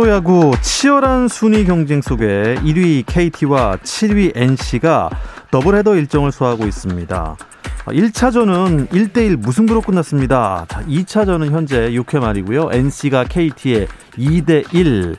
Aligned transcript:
프로야구 0.00 0.52
치열한 0.62 1.28
순위 1.28 1.66
경쟁 1.66 2.00
속에 2.00 2.54
1위 2.64 3.04
KT와 3.04 3.76
7위 3.82 4.32
NC가 4.34 5.10
더블헤더 5.50 5.94
일정을 5.94 6.32
소화하고 6.32 6.66
있습니다. 6.66 7.36
1차전은 7.84 8.88
1대1 8.88 9.36
무승부로 9.36 9.82
끝났습니다. 9.82 10.64
2차전은 10.88 11.50
현재 11.50 11.90
6회 11.90 12.18
말이고요. 12.18 12.70
NC가 12.72 13.24
KT에 13.24 13.88
2대1 14.16 15.16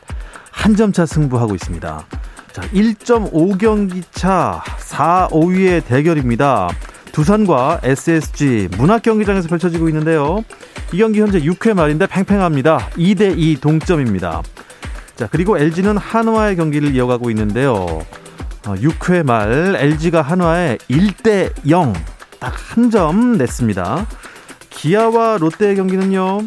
한 0.49 0.75
점 0.75 0.91
차 0.91 1.05
승부하고 1.05 1.53
있습니다. 1.53 2.07
자, 2.51 2.61
1.5경기 2.73 4.01
차 4.11 4.63
4, 4.79 5.27
5위의 5.31 5.85
대결입니다. 5.85 6.69
두산과 7.11 7.81
SSG 7.83 8.69
문학경기장에서 8.79 9.47
펼쳐지고 9.47 9.89
있는데요. 9.89 10.43
이 10.91 10.97
경기 10.97 11.21
현재 11.21 11.39
6회 11.39 11.75
말인데 11.75 12.07
팽팽합니다. 12.07 12.89
2대2 12.97 13.61
동점입니다. 13.61 14.41
자, 15.15 15.27
그리고 15.31 15.57
LG는 15.57 15.97
한화의 15.97 16.55
경기를 16.55 16.95
이어가고 16.95 17.29
있는데요. 17.29 18.01
6회 18.63 19.21
어, 19.21 19.23
말 19.23 19.75
LG가 19.77 20.21
한화에 20.21 20.77
1대 20.89 21.51
0 21.69 21.93
딱 22.39 22.53
한 22.75 22.89
점 22.89 23.37
냈습니다. 23.37 24.05
기아와 24.69 25.37
롯데의 25.39 25.75
경기는요. 25.75 26.41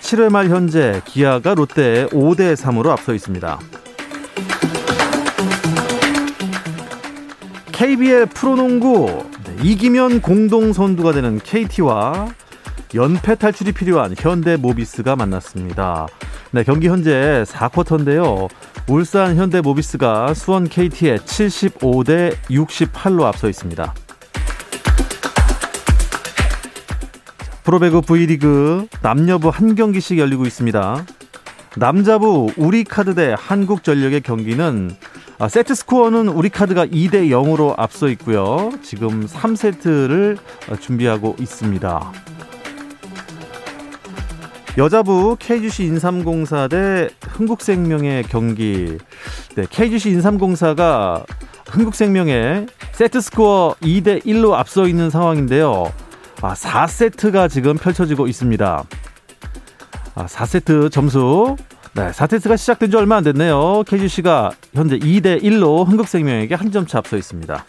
7회 0.00 0.30
말 0.30 0.48
현재 0.48 1.00
기아가 1.04 1.54
롯데에 1.54 2.06
5대 2.06 2.56
3으로 2.56 2.88
앞서 2.88 3.14
있습니다. 3.14 3.58
KBL 7.72 8.26
프로농구 8.26 9.24
네, 9.44 9.56
이기면 9.62 10.20
공동 10.22 10.72
선두가 10.72 11.12
되는 11.12 11.38
KT와 11.38 12.28
연패 12.94 13.36
탈출이 13.36 13.72
필요한 13.72 14.14
현대 14.18 14.56
모비스가 14.56 15.14
만났습니다. 15.16 16.08
네, 16.50 16.64
경기 16.64 16.88
현재 16.88 17.44
4쿼터인데요. 17.46 18.48
울산 18.88 19.36
현대 19.36 19.60
모비스가 19.60 20.34
수원 20.34 20.68
KT에 20.68 21.16
75대 21.16 22.34
68로 22.50 23.22
앞서 23.22 23.48
있습니다. 23.48 23.94
프로배구 27.62 28.02
V리그 28.02 28.88
남녀부 29.02 29.48
한 29.50 29.76
경기씩 29.76 30.18
열리고 30.18 30.44
있습니다. 30.44 31.06
남자부 31.76 32.50
우리카드 32.56 33.14
대 33.14 33.34
한국전력의 33.38 34.22
경기는 34.22 34.90
아, 35.38 35.48
세트 35.48 35.74
스코어는 35.74 36.28
우리카드가 36.28 36.86
2대 36.86 37.30
0으로 37.30 37.74
앞서 37.78 38.08
있고요. 38.08 38.72
지금 38.82 39.24
3세트를 39.26 40.36
준비하고 40.80 41.36
있습니다. 41.38 42.12
여자부 44.80 45.36
KGC 45.38 45.84
인삼공사 45.84 46.66
대 46.66 47.10
흥국생명의 47.20 48.22
경기. 48.22 48.96
네, 49.54 49.66
KGC 49.68 50.08
인삼공사가 50.08 51.22
흥국생명의 51.68 52.66
세트 52.92 53.20
스코어 53.20 53.74
2대 53.82 54.24
1로 54.24 54.54
앞서 54.54 54.88
있는 54.88 55.10
상황인데요. 55.10 55.92
아, 56.40 56.54
4세트가 56.54 57.50
지금 57.50 57.76
펼쳐지고 57.76 58.26
있습니다. 58.26 58.84
아, 60.14 60.24
4세트 60.26 60.90
점수. 60.90 61.56
네, 61.92 62.08
4세트가 62.12 62.56
시작된 62.56 62.90
지 62.90 62.96
얼마 62.96 63.16
안 63.16 63.24
됐네요. 63.24 63.82
KGC가 63.86 64.52
현재 64.72 64.98
2대 64.98 65.42
1로 65.42 65.86
흥국생명에게 65.86 66.54
한 66.54 66.70
점 66.70 66.86
차 66.86 66.96
앞서 67.00 67.18
있습니다. 67.18 67.66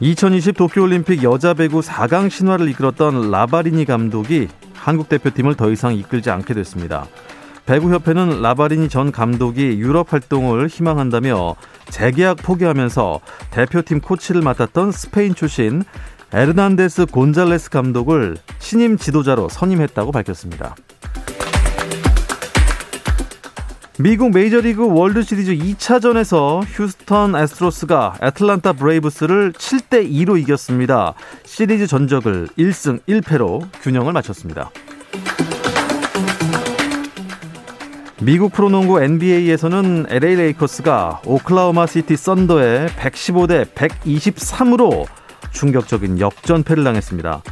2020 0.00 0.56
도쿄올림픽 0.58 1.22
여자 1.22 1.54
배구 1.54 1.80
4강 1.80 2.28
신화를 2.28 2.68
이끌었던 2.68 3.30
라바리니 3.30 3.86
감독이 3.86 4.48
한국 4.74 5.08
대표팀을 5.08 5.54
더 5.54 5.70
이상 5.70 5.94
이끌지 5.94 6.30
않게 6.30 6.52
됐습니다. 6.52 7.06
배구협회는 7.64 8.42
라바리니 8.42 8.90
전 8.90 9.10
감독이 9.10 9.78
유럽 9.78 10.12
활동을 10.12 10.68
희망한다며 10.68 11.56
재계약 11.88 12.36
포기하면서 12.42 13.20
대표팀 13.50 14.00
코치를 14.00 14.42
맡았던 14.42 14.92
스페인 14.92 15.34
출신 15.34 15.82
에르난데스 16.30 17.06
곤잘레스 17.06 17.70
감독을 17.70 18.36
신임 18.58 18.98
지도자로 18.98 19.48
선임했다고 19.48 20.12
밝혔습니다. 20.12 20.76
미국 23.98 24.32
메이저리그 24.32 24.92
월드시리즈 24.92 25.56
2차전에서 25.56 26.62
휴스턴 26.66 27.34
애스트로스가 27.34 28.18
애틀란타 28.22 28.74
브레이브스를 28.74 29.52
7대 29.52 30.06
2로 30.10 30.38
이겼습니다. 30.38 31.14
시리즈 31.46 31.86
전적을 31.86 32.48
1승 32.58 33.00
1패로 33.08 33.66
균형을 33.80 34.12
맞췄습니다. 34.12 34.70
미국 38.20 38.52
프로농구 38.52 39.00
NBA에서는 39.00 40.06
LA 40.10 40.36
레이커스가 40.36 41.22
오클라호마 41.24 41.86
시티 41.86 42.18
썬더에 42.18 42.88
115대 42.98 43.64
123으로 43.72 45.06
충격적인 45.52 46.20
역전패를 46.20 46.84
당했습니다. 46.84 47.42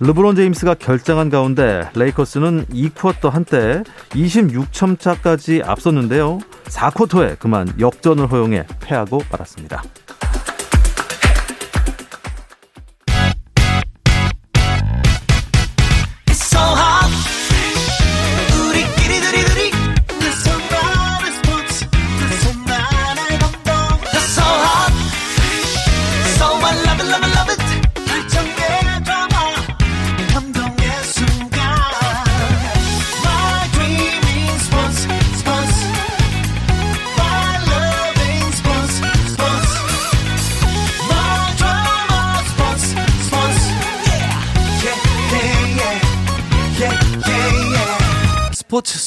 르브론 0.00 0.34
제임스가 0.36 0.74
결장한 0.74 1.30
가운데 1.30 1.88
레이커스는 1.94 2.66
2쿼터 2.66 3.30
한때 3.30 3.82
26점 4.10 4.98
차까지 4.98 5.62
앞섰는데요. 5.64 6.40
4쿼터에 6.64 7.38
그만 7.38 7.72
역전을 7.78 8.30
허용해 8.30 8.66
패하고 8.80 9.22
말았습니다. 9.30 9.82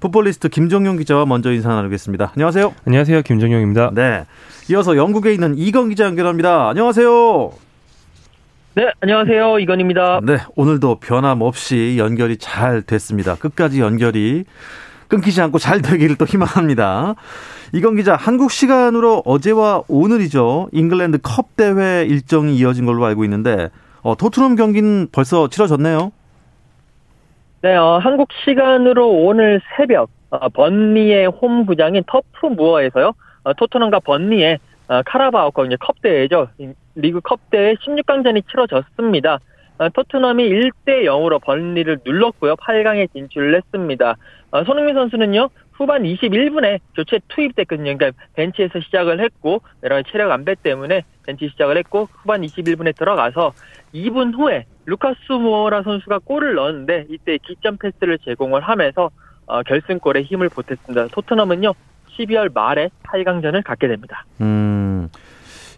풋볼리스트 0.00 0.48
김정용 0.48 0.96
기자와 0.96 1.26
먼저 1.26 1.52
인사 1.52 1.68
나누겠습니다. 1.70 2.32
안녕하세요. 2.34 2.74
안녕하세요. 2.86 3.22
김정용입니다. 3.22 3.90
네. 3.94 4.24
이어서 4.70 4.96
영국에 4.96 5.32
있는 5.32 5.54
이건 5.56 5.88
기자 5.88 6.04
연결합니다. 6.04 6.68
안녕하세요. 6.68 7.52
네, 8.76 8.90
안녕하세요. 9.00 9.60
이건입니다. 9.60 10.20
네, 10.24 10.38
오늘도 10.56 10.98
변함없이 10.98 11.94
연결이 11.96 12.36
잘 12.38 12.82
됐습니다. 12.82 13.36
끝까지 13.36 13.80
연결이 13.80 14.44
끊기지 15.06 15.40
않고 15.42 15.58
잘 15.58 15.80
되기를 15.80 16.16
또 16.16 16.24
희망합니다. 16.24 17.14
이건 17.72 17.94
기자, 17.94 18.16
한국 18.16 18.50
시간으로 18.50 19.22
어제와 19.24 19.82
오늘이죠. 19.86 20.70
잉글랜드 20.72 21.18
컵 21.22 21.56
대회 21.56 22.04
일정이 22.04 22.56
이어진 22.56 22.84
걸로 22.84 23.04
알고 23.04 23.22
있는데, 23.24 23.70
어, 24.02 24.16
토트넘 24.16 24.56
경기는 24.56 25.08
벌써 25.12 25.48
치러졌네요. 25.48 26.10
네, 27.64 27.76
어, 27.76 27.96
한국 27.96 28.28
시간으로 28.44 29.08
오늘 29.08 29.58
새벽 29.74 30.10
어, 30.28 30.50
번리의 30.50 31.28
홈 31.28 31.64
구장인 31.64 32.04
터프 32.06 32.48
무어에서요. 32.54 33.14
어, 33.44 33.52
토트넘과 33.54 34.00
번리의 34.00 34.58
어, 34.88 35.00
카라바오컵 35.06 35.64
이제 35.64 35.76
컵 35.80 36.02
대회죠. 36.02 36.48
리그 36.94 37.22
컵 37.22 37.40
대회 37.48 37.72
16강전이 37.76 38.42
치러졌습니다. 38.50 39.38
어, 39.78 39.88
토트넘이 39.88 40.48
1대 40.48 41.04
0으로 41.04 41.40
번리를 41.42 42.00
눌렀고요. 42.04 42.56
8강에 42.56 43.12
진출을 43.12 43.56
했습니다. 43.56 44.16
어, 44.50 44.64
손흥민 44.64 44.94
선수는요. 44.94 45.50
후반 45.72 46.04
21분에 46.04 46.78
교체 46.94 47.18
투입됐거든요. 47.28 47.96
그러니까 47.96 48.24
벤치에서 48.34 48.80
시작을 48.80 49.20
했고 49.20 49.60
여러 49.82 50.02
체력 50.02 50.30
안배 50.30 50.54
때문에 50.54 51.02
벤치 51.24 51.48
시작을 51.48 51.76
했고 51.78 52.08
후반 52.12 52.42
21분에 52.42 52.96
들어가서 52.96 53.52
2분 53.92 54.36
후에 54.36 54.66
루카스 54.86 55.32
모어라 55.32 55.82
선수가 55.82 56.20
골을 56.20 56.54
넣었는데 56.54 57.06
이때 57.10 57.38
기점 57.38 57.76
패스를 57.76 58.18
제공을 58.18 58.60
하면서 58.60 59.10
어, 59.46 59.62
결승골에 59.62 60.22
힘을 60.22 60.48
보탰습니다. 60.48 61.08
토트넘은요 61.08 61.74
12월 62.16 62.52
말에 62.54 62.90
8강전을 63.02 63.64
갖게 63.64 63.88
됩니다. 63.88 64.24
음, 64.40 65.08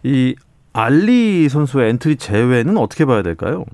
이 0.03 0.35
알리 0.73 1.49
선수의 1.49 1.89
엔트리 1.89 2.17
제외는 2.17 2.77
어떻게 2.77 3.05
봐야 3.05 3.23
될까요? 3.23 3.65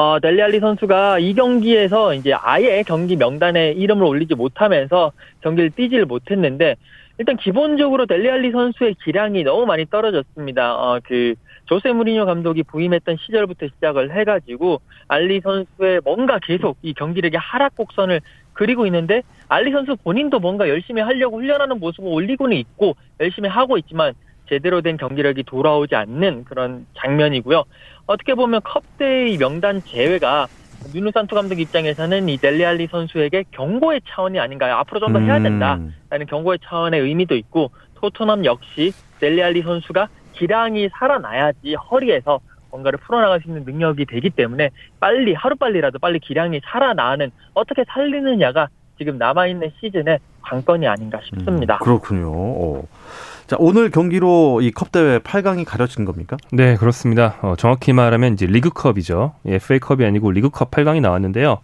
어, 0.00 0.20
델리알리 0.20 0.60
선수가 0.60 1.18
이 1.18 1.34
경기에서 1.34 2.14
이제 2.14 2.32
아예 2.32 2.84
경기 2.84 3.16
명단에 3.16 3.72
이름을 3.72 4.04
올리지 4.04 4.36
못하면서 4.36 5.10
경기를 5.40 5.70
뛰지를 5.70 6.06
못했는데 6.06 6.76
일단 7.18 7.36
기본적으로 7.36 8.06
델리알리 8.06 8.52
선수의 8.52 8.94
기량이 9.02 9.42
너무 9.42 9.66
많이 9.66 9.86
떨어졌습니다. 9.86 10.76
어, 10.76 11.00
그 11.02 11.34
조세 11.64 11.90
무리뉴 11.90 12.26
감독이 12.26 12.62
부임했던 12.62 13.16
시절부터 13.26 13.66
시작을 13.74 14.16
해가지고 14.16 14.80
알리 15.08 15.40
선수의 15.40 16.02
뭔가 16.04 16.38
계속 16.46 16.78
이 16.82 16.94
경기력의 16.94 17.40
하락 17.40 17.74
곡선을 17.74 18.20
그리고 18.52 18.86
있는데 18.86 19.22
알리 19.48 19.72
선수 19.72 19.96
본인도 19.96 20.38
뭔가 20.38 20.68
열심히 20.68 21.02
하려고 21.02 21.38
훈련하는 21.38 21.80
모습을 21.80 22.08
올리고는 22.08 22.56
있고 22.56 22.94
열심히 23.18 23.48
하고 23.48 23.76
있지만 23.78 24.14
제대로 24.48 24.80
된 24.80 24.96
경기력이 24.96 25.42
돌아오지 25.44 25.94
않는 25.94 26.44
그런 26.44 26.86
장면이고요. 26.96 27.64
어떻게 28.06 28.34
보면 28.34 28.60
컵대의 28.62 29.36
명단 29.38 29.82
제외가 29.84 30.46
누누 30.94 31.10
산토 31.12 31.34
감독 31.34 31.58
입장에서는 31.60 32.28
이 32.28 32.36
델리알리 32.36 32.86
선수에게 32.86 33.44
경고의 33.50 34.00
차원이 34.08 34.38
아닌가요? 34.38 34.74
앞으로 34.76 35.00
좀 35.00 35.12
더 35.12 35.18
해야 35.18 35.40
된다라는 35.40 35.92
음. 36.12 36.26
경고의 36.28 36.58
차원의 36.64 37.00
의미도 37.00 37.34
있고 37.36 37.70
토트넘 37.96 38.44
역시 38.44 38.92
델리알리 39.20 39.62
선수가 39.62 40.08
기량이 40.34 40.88
살아나야지 40.98 41.74
허리에서 41.74 42.38
뭔가를 42.70 42.98
풀어나갈 43.00 43.40
수 43.40 43.48
있는 43.48 43.64
능력이 43.64 44.06
되기 44.06 44.30
때문에 44.30 44.70
빨리 45.00 45.34
하루빨리라도 45.34 45.98
빨리 45.98 46.20
기량이 46.20 46.60
살아나는 46.64 47.30
어떻게 47.54 47.84
살리느냐가 47.88 48.68
지금 48.98 49.18
남아있는 49.18 49.72
시즌의 49.80 50.18
관건이 50.42 50.86
아닌가 50.86 51.20
싶습니다. 51.24 51.74
음, 51.76 51.84
그렇군요. 51.84 52.30
오. 52.30 52.88
자, 53.48 53.56
오늘 53.58 53.90
경기로 53.90 54.60
이 54.60 54.70
컵 54.72 54.92
대회 54.92 55.18
8강이 55.18 55.64
가려진 55.64 56.04
겁니까? 56.04 56.36
네, 56.52 56.76
그렇습니다. 56.76 57.36
어, 57.40 57.54
정확히 57.56 57.94
말하면 57.94 58.34
이제 58.34 58.44
리그컵이죠. 58.46 59.32
예, 59.48 59.54
FA컵이 59.54 60.04
아니고 60.04 60.30
리그컵 60.30 60.70
8강이 60.70 61.00
나왔는데요. 61.00 61.58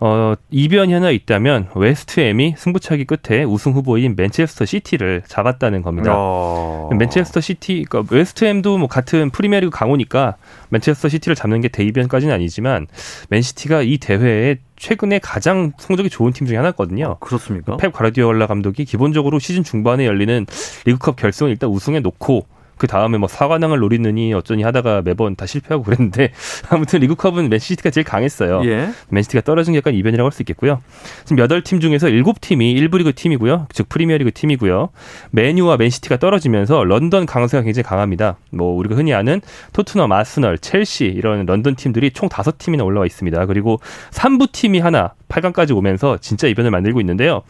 어, 0.00 0.34
이변이 0.50 0.92
하나 0.92 1.10
있다면 1.10 1.68
웨스트햄이 1.76 2.56
승부차기 2.58 3.04
끝에 3.04 3.44
우승 3.44 3.72
후보인 3.72 4.16
맨체스터 4.16 4.64
시티를 4.64 5.22
잡았다는 5.28 5.82
겁니다. 5.82 6.12
어... 6.16 6.90
맨체스터 6.98 7.40
시티, 7.40 7.84
그러니까 7.88 8.14
웨스트햄도 8.14 8.78
뭐 8.78 8.88
같은 8.88 9.30
프리미어리그 9.30 9.70
강호니까 9.70 10.34
맨체스터 10.70 11.08
시티를 11.08 11.36
잡는 11.36 11.60
게 11.60 11.68
대이변까지는 11.68 12.34
아니지만 12.34 12.88
맨시티가 13.30 13.82
이 13.82 13.98
대회에 13.98 14.56
최근에 14.82 15.20
가장 15.20 15.72
성적이 15.78 16.10
좋은 16.10 16.32
팀 16.32 16.44
중에 16.44 16.56
하나거든요. 16.56 17.06
아, 17.06 17.14
그렇습니까? 17.20 17.76
펩 17.76 17.92
과르디올라 17.92 18.48
감독이 18.48 18.84
기본적으로 18.84 19.38
시즌 19.38 19.62
중반에 19.62 20.06
열리는 20.06 20.44
리그컵 20.84 21.14
결승을 21.14 21.52
일단 21.52 21.70
우승해 21.70 22.00
놓고 22.00 22.46
그 22.76 22.86
다음에 22.86 23.18
뭐 23.18 23.28
사관왕을 23.28 23.78
노리느니 23.78 24.34
어쩌니 24.34 24.62
하다가 24.62 25.02
매번 25.02 25.36
다 25.36 25.46
실패하고 25.46 25.84
그랬는데 25.84 26.32
아무튼 26.70 27.00
리그컵은 27.00 27.48
맨시티가 27.48 27.90
제일 27.90 28.04
강했어요. 28.04 28.62
예. 28.64 28.90
맨시티가 29.08 29.42
떨어진 29.42 29.72
게 29.72 29.78
약간 29.78 29.94
이변이라고 29.94 30.26
할 30.26 30.32
수 30.32 30.42
있겠고요. 30.42 30.80
지금 31.24 31.38
여덟 31.38 31.62
팀 31.62 31.78
중에서 31.78 32.08
일곱 32.08 32.40
팀이 32.40 32.74
1부 32.74 32.98
리그 32.98 33.12
팀이고요. 33.14 33.66
즉 33.72 33.88
프리미어리그 33.88 34.32
팀이고요. 34.32 34.88
맨유와 35.30 35.76
맨시티가 35.76 36.16
떨어지면서 36.16 36.84
런던 36.84 37.26
강세가 37.26 37.62
굉장히 37.62 37.84
강합니다. 37.84 38.36
뭐 38.50 38.74
우리가 38.76 38.96
흔히 38.96 39.12
아는 39.12 39.40
토트넘, 39.74 40.10
아스널, 40.10 40.58
첼시 40.58 41.04
이런 41.04 41.46
런던 41.46 41.76
팀들이 41.76 42.10
총 42.12 42.28
다섯 42.28 42.58
팀이나 42.58 42.82
올라와 42.84 43.06
있습니다. 43.06 43.46
그리고 43.46 43.78
3부 44.10 44.52
팀이 44.52 44.80
하나 44.80 45.12
8강까지 45.28 45.76
오면서 45.76 46.18
진짜 46.18 46.48
이변을 46.48 46.70
만들고 46.70 47.00
있는데요. 47.00 47.42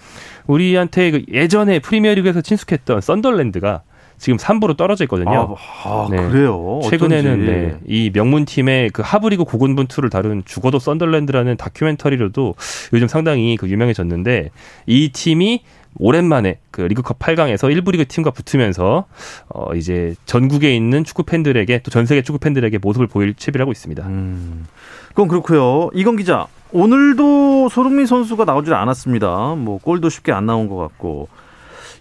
우리한테 0.46 1.10
그 1.10 1.22
예전에 1.32 1.78
프리미어리그에서 1.78 2.40
친숙했던 2.40 3.00
썬덜랜드가 3.00 3.82
지금 4.22 4.36
3부로 4.36 4.76
떨어져 4.76 5.02
있거든요. 5.04 5.56
아, 5.58 5.88
아 5.88 6.08
네. 6.08 6.16
그래요? 6.28 6.80
최근에는 6.84 7.44
네, 7.44 7.76
이 7.88 8.10
명문 8.12 8.44
팀의 8.44 8.90
그 8.90 9.02
하브리그 9.04 9.42
고군분투를 9.42 10.10
다룬 10.10 10.44
죽어도 10.44 10.78
썬덜랜드라는 10.78 11.56
다큐멘터리로도 11.56 12.54
요즘 12.92 13.08
상당히 13.08 13.56
그 13.56 13.68
유명해졌는데 13.68 14.50
이 14.86 15.08
팀이 15.08 15.64
오랜만에 15.98 16.58
그 16.70 16.82
리그컵 16.82 17.18
8강에서 17.18 17.68
1부 17.76 17.90
리그 17.90 18.06
팀과 18.06 18.30
붙으면서 18.30 19.06
어 19.48 19.74
이제 19.74 20.14
전국에 20.24 20.72
있는 20.74 21.02
축구 21.02 21.24
팬들에게 21.24 21.80
또 21.80 21.90
전 21.90 22.06
세계 22.06 22.22
축구 22.22 22.38
팬들에게 22.38 22.78
모습을 22.78 23.08
보일 23.08 23.34
채비를 23.34 23.62
하고 23.64 23.72
있습니다. 23.72 24.06
음. 24.06 24.66
그건 25.08 25.26
그렇고요. 25.26 25.90
이건 25.94 26.16
기자, 26.16 26.46
오늘도 26.70 27.70
소름민 27.70 28.06
선수가 28.06 28.44
나오질 28.44 28.72
않았습니다. 28.72 29.56
뭐 29.56 29.78
골도 29.78 30.08
쉽게 30.10 30.30
안 30.30 30.46
나온 30.46 30.68
것 30.68 30.76
같고 30.76 31.28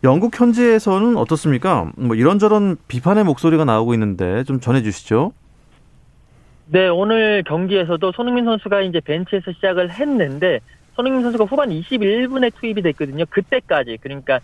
영국 0.04 0.40
현지에서는 0.40 1.16
어떻습니까? 1.16 1.92
뭐 1.96 2.16
이런저런 2.16 2.78
비판의 2.88 3.24
목소리가 3.24 3.66
나오고 3.66 3.94
있는데 3.94 4.44
좀 4.46 4.60
전해주시죠. 4.60 5.32
네, 6.68 6.88
오늘 6.88 7.44
경기에서도 7.44 8.12
손흥민 8.14 8.46
선수가 8.46 8.82
이제 8.82 9.00
벤치에서 9.00 9.52
시작을 9.52 9.92
했는데 9.92 10.60
손흥민 10.96 11.22
선수가 11.22 11.46
후반 11.46 11.70
21분에 11.70 12.52
투입이 12.56 12.82
됐거든요. 12.82 13.26
그때까지 13.30 13.98
그러니까 14.02 14.40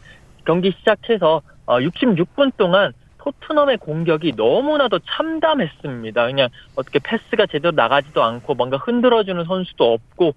경기 0.46 0.72
시작해서 0.78 1.42
66분 1.66 2.50
어, 2.50 2.52
동안 2.58 2.94
토트넘의 3.18 3.78
공격이 3.78 4.34
너무나도 4.38 5.00
참담했습니다. 5.00 6.28
그냥 6.28 6.50
어떻게 6.76 7.00
패스가 7.00 7.48
제대로 7.48 7.72
나가지도 7.72 8.24
않고 8.24 8.54
뭔가 8.54 8.78
흔들어주는 8.78 9.44
선수도 9.44 9.94
없고 9.94 10.36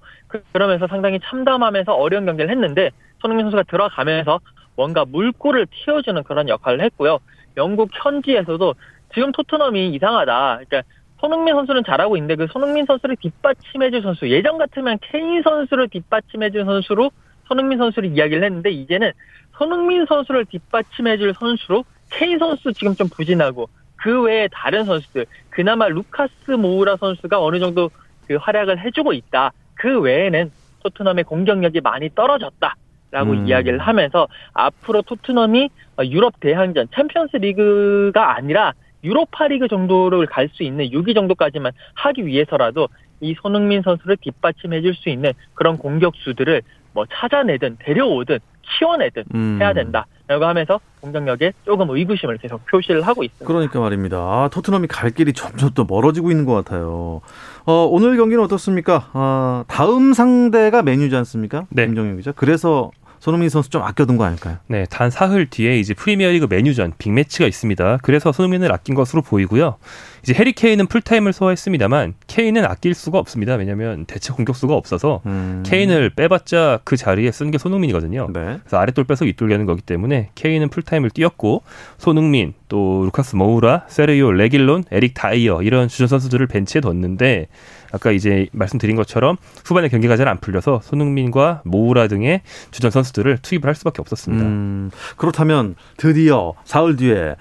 그러면서 0.53 0.89
상당히 0.89 1.21
참담하면서 1.23 1.93
어려운 1.93 2.27
경기를 2.27 2.51
했는데 2.51 2.91
손흥민 3.21 3.45
선수가 3.45 3.65
들어가면서 3.65 4.41
뭔가 4.77 5.05
물꼬를 5.05 5.67
틔워주는 5.85 6.23
그런 6.25 6.49
역할을 6.49 6.81
했고요. 6.83 7.19
영국 7.57 7.91
현지에서도 7.93 8.75
지금 9.15 9.33
토트넘이 9.33 9.91
이상하다. 9.91 10.61
그러니까 10.65 10.83
손흥민 11.19 11.55
선수는 11.55 11.85
잘하고 11.85 12.17
있는데 12.17 12.37
그 12.37 12.47
손흥민 12.51 12.87
선수를 12.87 13.17
뒷받침해줄 13.17 14.03
선수 14.03 14.29
예전 14.31 14.57
같으면 14.57 14.99
케인 15.03 15.43
선수를 15.43 15.89
뒷받침해줄 15.89 16.65
선수로 16.65 17.11
손흥민 17.47 17.79
선수를 17.79 18.11
이야기를 18.17 18.43
했는데 18.43 18.71
이제는 18.71 19.13
손흥민 19.59 20.07
선수를 20.07 20.47
뒷받침해줄 20.47 21.35
선수로 21.35 21.85
케인 22.11 22.39
선수 22.39 22.73
지금 22.73 22.95
좀 22.95 23.09
부진하고 23.09 23.69
그 23.97 24.23
외에 24.23 24.49
다른 24.51 24.85
선수들 24.85 25.27
그나마 25.51 25.89
루카스 25.89 26.53
모우라 26.53 26.97
선수가 26.97 27.43
어느 27.43 27.59
정도 27.59 27.91
그 28.27 28.37
활약을 28.37 28.79
해주고 28.79 29.13
있다. 29.13 29.53
그 29.75 30.01
외에는 30.01 30.51
토트넘의 30.83 31.25
공격력이 31.25 31.81
많이 31.81 32.09
떨어졌다. 32.15 32.77
라고 33.11 33.33
음. 33.33 33.47
이야기를 33.47 33.79
하면서 33.79 34.29
앞으로 34.53 35.03
토트넘이 35.03 35.69
유럽 36.05 36.39
대항전 36.41 36.89
챔피언스 36.95 37.37
리그가 37.39 38.37
아니라 38.37 38.73
유로파 39.03 39.49
리그 39.49 39.67
정도를 39.69 40.27
갈 40.27 40.49
수 40.53 40.63
있는 40.63 40.91
6위 40.91 41.15
정도까지만 41.15 41.73
하기 41.95 42.27
위해서라도 42.27 42.89
이 43.21 43.35
손흥민 43.41 43.83
선수를 43.83 44.17
뒷받침해 44.19 44.81
줄 44.83 44.95
수 44.95 45.09
있는 45.09 45.33
그런 45.55 45.77
공격수들을 45.79 46.63
뭐 46.93 47.07
찾아내든 47.07 47.79
데려오든 47.81 48.39
키워내든 48.63 49.25
음. 49.35 49.59
해야 49.61 49.73
된다. 49.73 50.07
라고 50.31 50.45
하면서 50.45 50.79
공격력에 51.01 51.53
조금 51.65 51.91
의구심을 51.91 52.39
계속 52.39 52.65
표시를 52.67 53.03
하고 53.03 53.25
있습니다. 53.25 53.45
그러니까 53.45 53.81
말입니다. 53.81 54.17
아, 54.17 54.49
토트넘이 54.53 54.87
갈 54.87 55.11
길이 55.11 55.33
점점 55.33 55.71
더 55.71 55.85
멀어지고 55.85 56.31
있는 56.31 56.45
것 56.45 56.55
같아요. 56.55 57.21
어, 57.67 57.89
오늘 57.91 58.17
경기는 58.17 58.41
어떻습니까? 58.45 59.09
아, 59.13 59.65
다음 59.67 60.13
상대가 60.13 60.83
메뉴지 60.83 61.17
않습니까? 61.17 61.67
네. 61.71 61.85
김정현 61.87 62.17
기자. 62.19 62.31
그래서 62.31 62.93
손흥민 63.21 63.51
선수 63.51 63.69
좀 63.71 63.83
아껴둔 63.83 64.17
거 64.17 64.25
아닐까요? 64.25 64.57
네, 64.67 64.87
단 64.89 65.11
사흘 65.11 65.49
뒤에 65.49 65.79
이제 65.79 65.95
프리미어리그 65.95 66.47
메뉴전 66.49 66.95
빅매치가 66.99 67.47
있습니다. 67.47 67.99
그래서 68.03 68.33
손흥민을 68.33 68.73
아낀 68.73 68.95
것으로 68.95 69.21
보이고요. 69.23 69.77
이제 70.23 70.35
해리 70.35 70.53
케인은 70.53 70.87
풀타임을 70.87 71.33
소화했습니다만 71.33 72.15
케인은 72.27 72.65
아낄 72.65 72.95
수가 72.95 73.19
없습니다. 73.19 73.55
왜냐하면 73.55 74.05
대체 74.07 74.33
공격수가 74.33 74.75
없어서 74.75 75.21
음. 75.27 75.63
케인을 75.65 76.11
빼봤자 76.11 76.81
그 76.85 76.97
자리에 76.97 77.31
쓸 77.31 77.51
게 77.51 77.59
손흥민이거든요. 77.59 78.29
네. 78.33 78.59
그래서 78.61 78.79
아랫돌 78.79 79.05
빼서 79.05 79.25
윗돌 79.25 79.44
괴는 79.44 79.67
거기 79.67 79.83
때문에 79.83 80.31
케인은 80.35 80.69
풀타임을 80.69 81.11
뛰었고 81.11 81.63
손흥민 81.99 82.55
또 82.69 83.03
루카스 83.05 83.37
모우라, 83.37 83.85
세르요 83.89 84.33
레길론, 84.33 84.85
에릭 84.91 85.15
다이어 85.15 85.63
이런 85.63 85.89
주전 85.89 86.07
선수들을 86.09 86.47
벤치에 86.47 86.81
뒀는데 86.81 87.49
아까 87.93 88.11
이제 88.11 88.49
말씀드린 88.53 88.97
것처럼 88.97 89.37
후반에 89.65 89.89
경기가 89.89 90.17
잘 90.17 90.31
안 90.31 90.39
풀려서 90.39 90.81
손흥민과 90.85 91.63
모우라 91.65 92.07
등의 92.09 92.43
주전 92.71 92.91
선수들을 92.91 93.39
투입을 93.43 93.67
할 93.67 93.75
수밖에 93.75 94.01
없었습니다. 94.01 94.45
음, 94.45 94.91
그렇다면 95.17 95.75
드디어 95.97 96.53
사흘 96.65 96.97
뒤에 96.97 97.35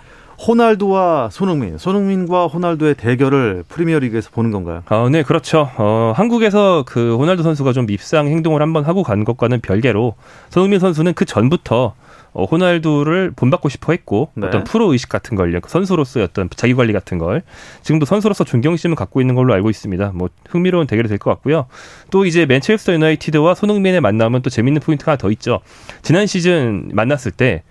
호날두와 0.47 1.29
손흥민, 1.31 1.77
손흥민과 1.77 2.47
호날두의 2.47 2.95
대결을 2.95 3.63
프리미어리그에서 3.67 4.29
보는 4.31 4.51
건가요? 4.51 4.83
어, 4.89 5.09
네, 5.09 5.21
그렇죠. 5.21 5.69
어, 5.77 6.13
한국에서 6.15 6.83
그 6.87 7.17
호날두 7.17 7.43
선수가 7.43 7.73
좀 7.73 7.85
밉상 7.85 8.27
행동을 8.27 8.61
한번 8.61 8.85
하고 8.85 9.03
간 9.03 9.25
것과는 9.25 9.59
별개로 9.59 10.15
손흥민 10.49 10.79
선수는 10.79 11.13
그 11.13 11.25
전부터 11.25 11.93
어, 12.33 12.45
호날두를 12.45 13.31
본받고 13.35 13.69
싶어 13.69 13.91
했고 13.91 14.29
네. 14.35 14.47
어떤 14.47 14.63
프로 14.63 14.91
의식 14.91 15.09
같은 15.09 15.35
걸 15.35 15.59
선수로서의 15.65 16.25
어떤 16.25 16.49
자기 16.55 16.73
관리 16.73 16.93
같은 16.93 17.17
걸 17.17 17.41
지금도 17.81 18.05
선수로서 18.05 18.43
존경심을 18.43 18.95
갖고 18.95 19.21
있는 19.21 19.35
걸로 19.35 19.53
알고 19.53 19.69
있습니다. 19.69 20.11
뭐 20.13 20.29
흥미로운 20.49 20.87
대결이 20.87 21.07
될 21.07 21.17
것 21.19 21.31
같고요. 21.31 21.65
또 22.11 22.25
이제 22.25 22.45
맨체스터 22.45 22.93
유나이티드와 22.93 23.55
손흥민의 23.55 23.99
만남은 24.01 24.41
또 24.41 24.49
재밌는 24.49 24.81
포인트가 24.81 25.17
더 25.17 25.29
있죠. 25.31 25.59
지난 26.01 26.27
시즌 26.27 26.89
만났을 26.93 27.31
때 27.31 27.63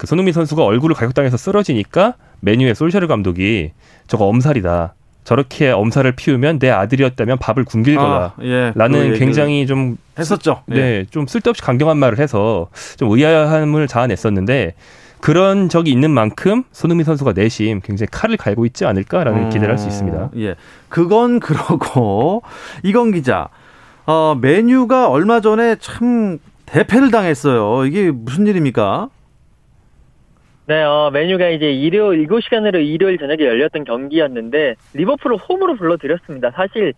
그 0.00 0.06
손흥민 0.06 0.32
선수가 0.32 0.64
얼굴을 0.64 0.96
가격당해서 0.96 1.36
쓰러지니까 1.36 2.14
메뉴의 2.40 2.74
솔샤르 2.74 3.06
감독이 3.06 3.72
저거 4.06 4.24
엄살이다. 4.28 4.94
저렇게 5.24 5.70
엄살을 5.70 6.12
피우면 6.12 6.58
내 6.58 6.70
아들이었다면 6.70 7.38
밥을 7.38 7.64
굶길 7.64 7.96
거다. 7.96 8.08
아, 8.08 8.34
예, 8.42 8.72
라는 8.74 9.12
그 9.12 9.18
굉장히 9.18 9.66
좀 9.66 9.96
했었죠. 10.18 10.62
네, 10.66 10.76
예. 10.78 11.06
좀 11.10 11.26
쓸데없이 11.26 11.62
강경한 11.62 11.98
말을 11.98 12.18
해서 12.18 12.68
좀 12.96 13.10
의아함을 13.10 13.86
자아냈었는데 13.86 14.74
그런 15.20 15.68
적이 15.68 15.90
있는 15.92 16.10
만큼 16.10 16.64
손흥민 16.72 17.04
선수가 17.04 17.34
내심 17.34 17.80
굉장히 17.82 18.08
칼을 18.10 18.36
갈고 18.38 18.64
있지 18.66 18.86
않을까라는 18.86 19.44
음, 19.44 19.48
기대를 19.50 19.68
할 19.70 19.78
수 19.78 19.86
있습니다. 19.86 20.30
예. 20.38 20.54
그건 20.88 21.40
그러고 21.40 22.42
이건 22.82 23.12
기자. 23.12 23.48
어, 24.06 24.36
메뉴가 24.40 25.08
얼마 25.10 25.40
전에 25.40 25.76
참 25.78 26.38
대패를 26.66 27.10
당했어요. 27.10 27.84
이게 27.84 28.10
무슨 28.10 28.46
일입니까? 28.46 29.08
네, 30.70 30.84
어, 30.84 31.10
메뉴가 31.12 31.48
이제 31.48 31.68
일요일, 31.72 32.20
이곳 32.20 32.44
시간으로 32.44 32.78
일요일 32.78 33.18
저녁에 33.18 33.44
열렸던 33.44 33.82
경기였는데, 33.82 34.76
리버풀을 34.94 35.36
홈으로 35.36 35.74
불러드렸습니다. 35.74 36.52
사실, 36.52 36.94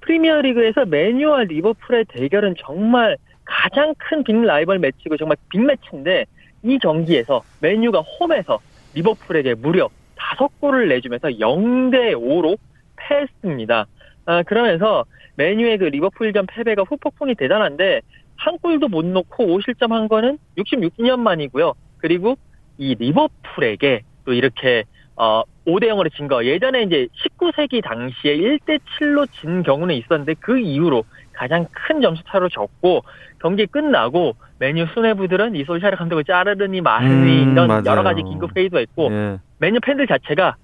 프리미어 0.00 0.40
리그에서 0.40 0.84
메뉴와 0.84 1.44
리버풀의 1.44 2.06
대결은 2.08 2.56
정말 2.58 3.16
가장 3.44 3.94
큰 3.98 4.24
빅 4.24 4.42
라이벌 4.42 4.80
매치고 4.80 5.16
정말 5.16 5.36
빅매치인데, 5.48 6.24
이 6.64 6.78
경기에서 6.78 7.44
메뉴가 7.60 8.00
홈에서 8.00 8.58
리버풀에게 8.96 9.54
무려 9.54 9.88
다섯 10.16 10.48
골을 10.58 10.88
내주면서 10.88 11.28
0대 11.28 12.16
5로 12.16 12.58
패했습니다. 12.96 13.86
아, 14.24 14.42
그러면서 14.42 15.04
메뉴의 15.36 15.78
그 15.78 15.84
리버풀전 15.84 16.46
패배가 16.46 16.82
후폭풍이 16.82 17.36
대단한데, 17.36 18.00
한 18.34 18.58
골도 18.58 18.88
못 18.88 19.04
넣고 19.04 19.46
5실점 19.46 19.90
한 19.90 20.08
거는 20.08 20.36
66년 20.58 21.20
만이고요. 21.20 21.74
그리고 21.98 22.36
이 22.78 22.94
리버풀에게 22.94 24.02
또 24.24 24.32
이렇게 24.32 24.84
어 25.16 25.42
5대 25.66 25.84
0으로 25.88 26.12
진 26.14 26.28
거. 26.28 26.44
예전에 26.44 26.82
이제 26.82 27.06
19세기 27.38 27.82
당시에 27.82 28.36
1대 28.36 28.80
7로 28.98 29.26
진 29.40 29.62
경우는 29.62 29.94
있었는데 29.94 30.34
그 30.40 30.58
이후로 30.58 31.04
가장 31.32 31.66
큰 31.72 32.00
점수 32.00 32.22
차로 32.26 32.48
졌고 32.48 33.02
경기 33.40 33.66
끝나고 33.66 34.34
메뉴 34.58 34.86
수뇌부들은 34.94 35.56
이 35.56 35.64
솔샤르 35.64 35.96
감독을 35.96 36.24
자르느니 36.24 36.80
마느니 36.80 37.44
음, 37.44 37.52
이런 37.52 37.68
맞아요. 37.68 37.82
여러 37.86 38.02
가지 38.02 38.22
긴급 38.22 38.56
회의도 38.56 38.78
했고 38.78 39.10
예. 39.10 39.38
메뉴 39.58 39.80
팬들 39.80 40.06
자체가 40.06 40.56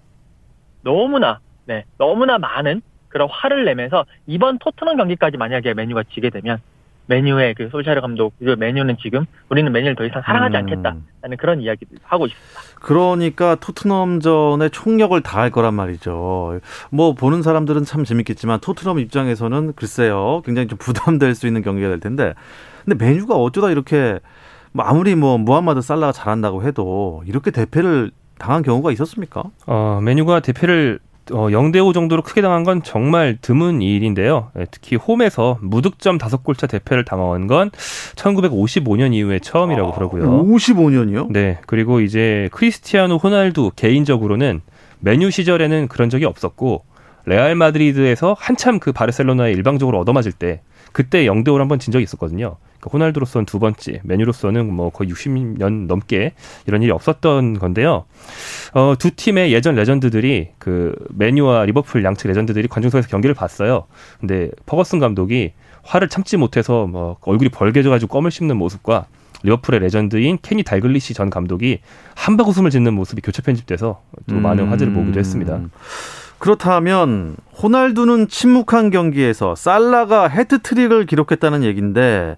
너무나 0.82 1.40
네 1.66 1.84
너무나 1.98 2.38
많은 2.38 2.82
그런 3.08 3.28
화를 3.30 3.64
내면서 3.64 4.04
이번 4.26 4.58
토트넘 4.58 4.96
경기까지 4.96 5.36
만약에 5.36 5.74
메뉴가 5.74 6.04
지게 6.12 6.30
되면 6.30 6.60
메뉴의 7.10 7.54
그 7.54 7.68
솔샤르 7.70 8.00
감독, 8.00 8.32
그 8.38 8.54
메뉴는 8.56 8.96
지금 9.02 9.26
우리는 9.48 9.70
메뉴를 9.70 9.96
더 9.96 10.06
이상 10.06 10.22
사랑하지 10.22 10.54
음. 10.54 10.58
않겠다라는 10.60 11.36
그런 11.38 11.60
이야기를 11.60 11.98
하고 12.04 12.26
있습니다. 12.26 12.60
그러니까 12.80 13.56
토트넘전에 13.56 14.68
총력을 14.68 15.20
다할 15.20 15.50
거란 15.50 15.74
말이죠. 15.74 16.60
뭐 16.90 17.12
보는 17.14 17.42
사람들은 17.42 17.84
참 17.84 18.04
재밌겠지만 18.04 18.60
토트넘 18.60 19.00
입장에서는 19.00 19.72
글쎄요, 19.74 20.40
굉장히 20.44 20.68
좀 20.68 20.78
부담될 20.78 21.34
수 21.34 21.48
있는 21.48 21.62
경기가 21.62 21.88
될 21.88 21.98
텐데, 21.98 22.34
근데 22.84 23.04
메뉴가 23.04 23.34
어쩌다 23.34 23.70
이렇게 23.70 24.20
뭐 24.72 24.84
아무리 24.84 25.16
뭐 25.16 25.36
무함마드 25.36 25.82
살라가 25.82 26.12
잘한다고 26.12 26.62
해도 26.62 27.24
이렇게 27.26 27.50
대패를 27.50 28.12
당한 28.38 28.62
경우가 28.62 28.92
있었습니까? 28.92 29.42
어, 29.66 30.00
맨유가 30.02 30.40
대패를 30.40 31.00
어, 31.32 31.48
0대5 31.48 31.94
정도로 31.94 32.22
크게 32.22 32.42
당한 32.42 32.64
건 32.64 32.82
정말 32.82 33.38
드문 33.40 33.82
일인데요. 33.82 34.50
예, 34.58 34.66
특히 34.70 34.96
홈에서 34.96 35.58
무득점 35.60 36.18
다섯 36.18 36.42
골차 36.42 36.66
대패를 36.66 37.04
당한 37.04 37.46
건 37.46 37.70
1955년 38.16 39.14
이후에 39.14 39.38
처음이라고 39.38 39.90
아, 39.90 39.94
그러고요. 39.94 40.44
55년이요? 40.44 41.30
네. 41.30 41.58
그리고 41.66 42.00
이제 42.00 42.48
크리스티아노 42.52 43.16
호날두 43.16 43.72
개인적으로는 43.76 44.60
맨유 45.00 45.30
시절에는 45.30 45.88
그런 45.88 46.10
적이 46.10 46.26
없었고 46.26 46.84
레알 47.26 47.54
마드리드에서 47.54 48.34
한참 48.38 48.78
그 48.78 48.92
바르셀로나에 48.92 49.52
일방적으로 49.52 49.98
얻어맞을 50.00 50.32
때 50.32 50.62
그때 50.92 51.24
0대 51.24 51.46
5로 51.48 51.58
한번 51.58 51.78
진 51.78 51.92
적이 51.92 52.04
있었거든요. 52.04 52.56
그러니까 52.80 52.90
호날두로서는 52.92 53.44
두 53.44 53.58
번째, 53.58 54.00
맨유로서는 54.04 54.72
뭐 54.72 54.90
거의 54.90 55.10
60년 55.10 55.86
넘게 55.86 56.32
이런 56.66 56.82
일이 56.82 56.90
없었던 56.90 57.58
건데요. 57.58 58.04
어, 58.72 58.94
두 58.98 59.10
팀의 59.10 59.52
예전 59.52 59.74
레전드들이 59.74 60.50
그 60.58 60.94
맨유와 61.10 61.66
리버풀 61.66 62.02
양측 62.04 62.28
레전드들이 62.28 62.68
관중석에서 62.68 63.08
경기를 63.08 63.34
봤어요. 63.34 63.84
근데 64.18 64.50
퍼거슨 64.66 64.98
감독이 64.98 65.52
화를 65.82 66.08
참지 66.08 66.36
못해서 66.36 66.86
뭐 66.86 67.16
얼굴이 67.22 67.50
벌개져 67.50 67.90
가지고 67.90 68.12
껌을 68.14 68.30
씹는 68.30 68.56
모습과 68.56 69.06
리버풀의 69.42 69.80
레전드인 69.80 70.38
케니 70.42 70.62
달글리시 70.62 71.14
전 71.14 71.30
감독이 71.30 71.80
함박웃음을 72.14 72.70
짓는 72.70 72.92
모습이 72.94 73.22
교차 73.22 73.42
편집돼서 73.42 74.02
또 74.26 74.34
음. 74.34 74.42
많은 74.42 74.68
화제를 74.68 74.92
모으기도 74.92 75.18
했습니다. 75.18 75.60
그렇다면 76.40 77.36
호날두는 77.62 78.28
침묵한 78.28 78.90
경기에서 78.90 79.54
살라가 79.54 80.26
해트트릭을 80.26 81.04
기록했다는 81.04 81.62
얘기인데 81.64 82.36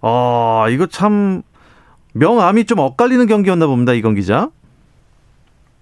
어, 0.00 0.64
이거 0.70 0.86
참 0.86 1.42
명암이 2.14 2.64
좀 2.64 2.78
엇갈리는 2.78 3.26
경기였나 3.26 3.66
봅니다. 3.66 3.92
이건 3.92 4.14
기자. 4.14 4.48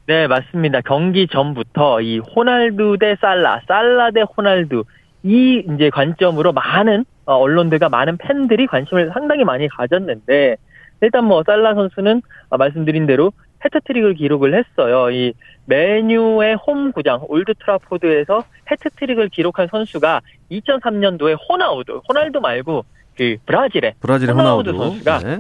네, 0.07 0.27
맞습니다. 0.27 0.81
경기 0.81 1.29
전부터 1.29 2.01
이 2.01 2.19
호날두 2.19 2.97
대 2.99 3.17
살라, 3.21 3.61
살라 3.67 4.11
대 4.11 4.23
호날두 4.23 4.83
이 5.23 5.65
이제 5.73 5.89
관점으로 5.91 6.53
많은 6.53 7.05
어, 7.27 7.35
언론들과 7.37 7.89
많은 7.89 8.17
팬들이 8.17 8.67
관심을 8.67 9.13
상당히 9.15 9.45
많이 9.45 9.69
가졌는데 9.69 10.57
일단 11.01 11.25
뭐 11.25 11.45
살라 11.45 11.75
선수는 11.75 12.23
어, 12.49 12.57
말씀드린 12.57 13.07
대로 13.07 13.33
해트트릭을 13.65 14.15
기록을 14.15 14.55
했어요. 14.55 15.11
이 15.11 15.33
맨유의 15.67 16.57
홈 16.57 16.93
구장 16.93 17.21
올드 17.29 17.55
트래포드에서 17.55 18.45
해트트릭을 18.71 19.29
기록한 19.29 19.69
선수가 19.71 20.21
2003년도에 20.51 21.37
호나우두, 21.49 21.93
호날두 22.09 22.41
말고 22.41 22.85
그 23.17 23.37
브라질의 23.47 23.95
브라질의 24.01 24.35
호나우두, 24.35 24.71
호나우두 24.71 24.91
선수가 25.05 25.19
네. 25.19 25.39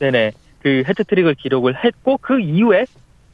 네네 0.00 0.32
그 0.60 0.82
해트트릭을 0.88 1.34
기록을 1.34 1.84
했고 1.84 2.18
그 2.18 2.40
이후에 2.40 2.86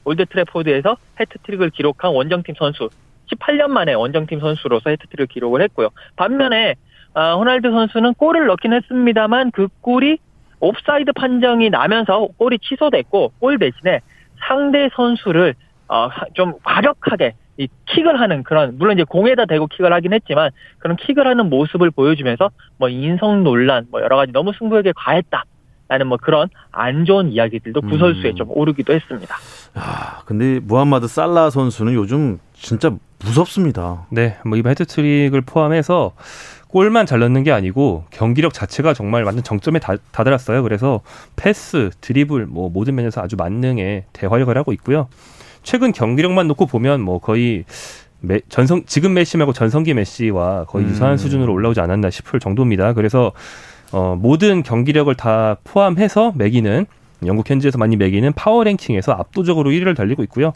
올드 0.04 0.26
트래포드에서 0.26 0.96
해트트릭을 1.20 1.70
기록한 1.70 2.12
원정팀 2.12 2.54
선수 2.58 2.90
18년 3.32 3.68
만에 3.68 3.94
원정팀 3.94 4.40
선수로서 4.40 4.90
해트트릭을 4.90 5.26
기록을 5.26 5.62
했고요. 5.62 5.88
반면에 6.16 6.74
아, 7.14 7.34
호날두 7.34 7.70
선수는 7.70 8.14
골을 8.14 8.46
넣긴 8.46 8.72
했습니다만 8.72 9.52
그 9.52 9.68
골이 9.80 10.18
오프사이드 10.60 11.12
판정이 11.12 11.70
나면서 11.70 12.28
골이 12.36 12.58
취소됐고 12.58 13.32
골 13.38 13.58
대신에 13.58 14.00
상대 14.46 14.88
선수를 14.94 15.54
어, 15.88 16.08
좀 16.34 16.54
과격하게 16.62 17.34
이 17.56 17.68
킥을 17.86 18.20
하는 18.20 18.42
그런 18.42 18.76
물론 18.78 18.94
이제 18.94 19.04
공에다 19.04 19.44
대고 19.46 19.68
킥을 19.68 19.92
하긴 19.92 20.12
했지만 20.12 20.50
그런 20.78 20.96
킥을 20.96 21.26
하는 21.26 21.48
모습을 21.50 21.90
보여주면서 21.90 22.50
뭐 22.78 22.88
인성 22.88 23.44
논란 23.44 23.86
뭐 23.90 24.00
여러 24.00 24.16
가지 24.16 24.32
너무 24.32 24.52
승부에게 24.58 24.92
과했다. 24.96 25.44
라는 25.86 26.06
뭐 26.06 26.16
그런 26.16 26.48
안 26.72 27.04
좋은 27.04 27.30
이야기들도 27.30 27.82
부설수에 27.82 28.30
음. 28.30 28.36
좀 28.36 28.48
오르기도 28.50 28.94
했습니다. 28.94 29.36
아, 29.74 30.22
근데 30.24 30.58
무함마드 30.60 31.06
살라 31.06 31.50
선수는 31.50 31.92
요즘 31.92 32.38
진짜 32.54 32.90
무섭습니다. 33.22 34.06
네, 34.10 34.38
뭐 34.46 34.56
이번 34.56 34.70
헤드트릭을 34.70 35.42
포함해서 35.42 36.12
골만 36.74 37.06
잘 37.06 37.20
넣는 37.20 37.44
게 37.44 37.52
아니고 37.52 38.02
경기력 38.10 38.52
자체가 38.52 38.94
정말 38.94 39.22
완전 39.22 39.44
정점에 39.44 39.78
다, 39.78 39.94
다다랐어요. 40.10 40.64
그래서 40.64 41.02
패스, 41.36 41.90
드리블 42.00 42.46
뭐 42.46 42.68
모든 42.68 42.96
면에서 42.96 43.20
아주 43.20 43.36
만능의 43.36 44.06
대활약을 44.12 44.58
하고 44.58 44.72
있고요. 44.72 45.06
최근 45.62 45.92
경기력만 45.92 46.48
놓고 46.48 46.66
보면 46.66 47.00
뭐 47.00 47.20
거의 47.20 47.64
메, 48.18 48.40
전성 48.48 48.82
지금 48.86 49.14
메시 49.14 49.36
말고 49.36 49.52
전성기 49.52 49.94
메시와 49.94 50.64
거의 50.64 50.84
음. 50.86 50.90
유사한 50.90 51.16
수준으로 51.16 51.52
올라오지 51.52 51.78
않았나 51.78 52.10
싶을 52.10 52.40
정도입니다. 52.40 52.92
그래서 52.94 53.30
어, 53.92 54.18
모든 54.20 54.64
경기력을 54.64 55.14
다 55.14 55.58
포함해서 55.62 56.32
매기는 56.34 56.86
영국 57.24 57.48
현지에서 57.48 57.78
많이 57.78 57.96
매기는 57.96 58.32
파워 58.32 58.64
랭킹에서 58.64 59.12
압도적으로 59.12 59.70
1위를 59.70 59.94
달리고 59.94 60.24
있고요. 60.24 60.52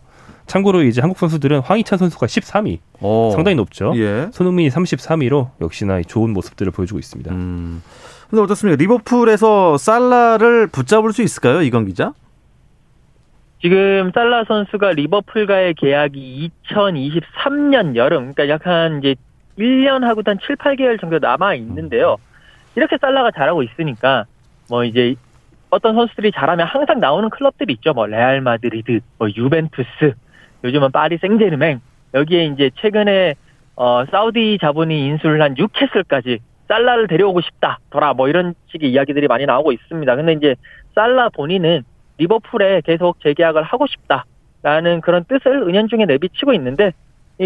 참고로 0.48 0.82
이제 0.82 1.00
한국 1.00 1.18
선수들은 1.18 1.60
황희찬 1.60 1.96
선수가 1.96 2.26
13위, 2.26 2.80
오. 3.00 3.30
상당히 3.30 3.54
높죠. 3.54 3.92
예. 3.96 4.28
손흥민이 4.32 4.70
33위로 4.70 5.50
역시나 5.60 6.02
좋은 6.02 6.30
모습들을 6.32 6.72
보여주고 6.72 6.98
있습니다. 6.98 7.32
음. 7.32 7.82
근데 8.28 8.42
어떻습니까? 8.42 8.76
리버풀에서 8.80 9.78
살라를 9.78 10.66
붙잡을 10.66 11.12
수 11.12 11.22
있을까요, 11.22 11.62
이건 11.62 11.86
기자? 11.86 12.12
지금 13.60 14.10
살라 14.14 14.44
선수가 14.44 14.92
리버풀과의 14.92 15.74
계약이 15.74 16.50
2023년 16.70 17.96
여름, 17.96 18.32
그러니까 18.32 18.48
약 18.48 18.66
한 18.66 18.98
이제 18.98 19.16
1년하고 19.58 20.24
한 20.26 20.38
7, 20.46 20.56
8개월 20.56 21.00
정도 21.00 21.18
남아 21.18 21.54
있는데요. 21.54 22.16
이렇게 22.76 22.96
살라가 23.00 23.30
잘하고 23.32 23.62
있으니까 23.64 24.26
뭐 24.68 24.84
이제 24.84 25.16
어떤 25.70 25.94
선수들이 25.96 26.30
잘하면 26.32 26.66
항상 26.66 27.00
나오는 27.00 27.28
클럽들이 27.30 27.72
있죠. 27.74 27.92
뭐 27.92 28.06
레알 28.06 28.40
마드리드, 28.40 29.00
뭐 29.18 29.28
유벤투스, 29.28 30.14
요즘은 30.64 30.92
파리 30.92 31.18
생제르맹 31.18 31.80
여기에 32.14 32.46
이제 32.46 32.70
최근에 32.76 33.34
어 33.76 34.04
사우디 34.10 34.58
자본이 34.60 35.06
인수를 35.06 35.40
한 35.40 35.54
뉴캐슬까지 35.56 36.40
살라를 36.68 37.06
데려오고 37.06 37.40
싶다더라 37.40 38.14
뭐 38.14 38.28
이런 38.28 38.54
식의 38.70 38.90
이야기들이 38.90 39.26
많이 39.28 39.46
나오고 39.46 39.72
있습니다. 39.72 40.16
근데 40.16 40.32
이제 40.32 40.54
살라 40.94 41.30
본인은 41.30 41.82
리버풀에 42.18 42.82
계속 42.84 43.20
재계약을 43.20 43.62
하고 43.62 43.86
싶다라는 43.86 45.00
그런 45.00 45.24
뜻을 45.24 45.62
은연중에 45.68 46.06
내비치고 46.06 46.52
있는데 46.54 46.92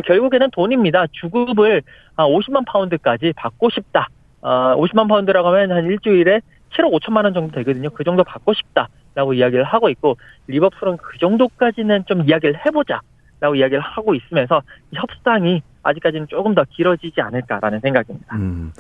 결국에는 0.04 0.50
돈입니다. 0.50 1.06
주급을 1.12 1.82
한 2.16 2.26
50만 2.26 2.64
파운드까지 2.66 3.34
받고 3.36 3.70
싶다. 3.70 4.08
어, 4.40 4.74
50만 4.76 5.08
파운드라고 5.08 5.48
하면 5.48 5.72
한 5.72 5.84
일주일에 5.84 6.40
7억 6.74 6.98
5천만 6.98 7.24
원 7.24 7.34
정도 7.34 7.54
되거든요. 7.56 7.90
그 7.90 8.02
정도 8.02 8.24
받고 8.24 8.54
싶다라고 8.54 9.34
이야기를 9.34 9.64
하고 9.64 9.90
있고 9.90 10.16
리버풀은 10.46 10.96
그 10.96 11.18
정도까지는 11.18 12.06
좀 12.06 12.22
이야기를 12.26 12.64
해보자 12.64 13.00
라고 13.42 13.56
이야기를 13.56 13.80
하고 13.80 14.14
있으면서 14.14 14.62
협상이 14.94 15.62
아직까지는 15.82 16.28
조금 16.28 16.54
더 16.54 16.64
길어지지 16.64 17.20
않을까라는 17.20 17.80
생각입니다. 17.80 18.36
음, 18.36 18.72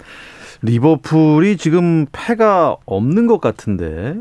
리버풀이 0.62 1.56
지금 1.56 2.06
패가 2.12 2.76
없는 2.86 3.26
것 3.26 3.40
같은데 3.40 4.14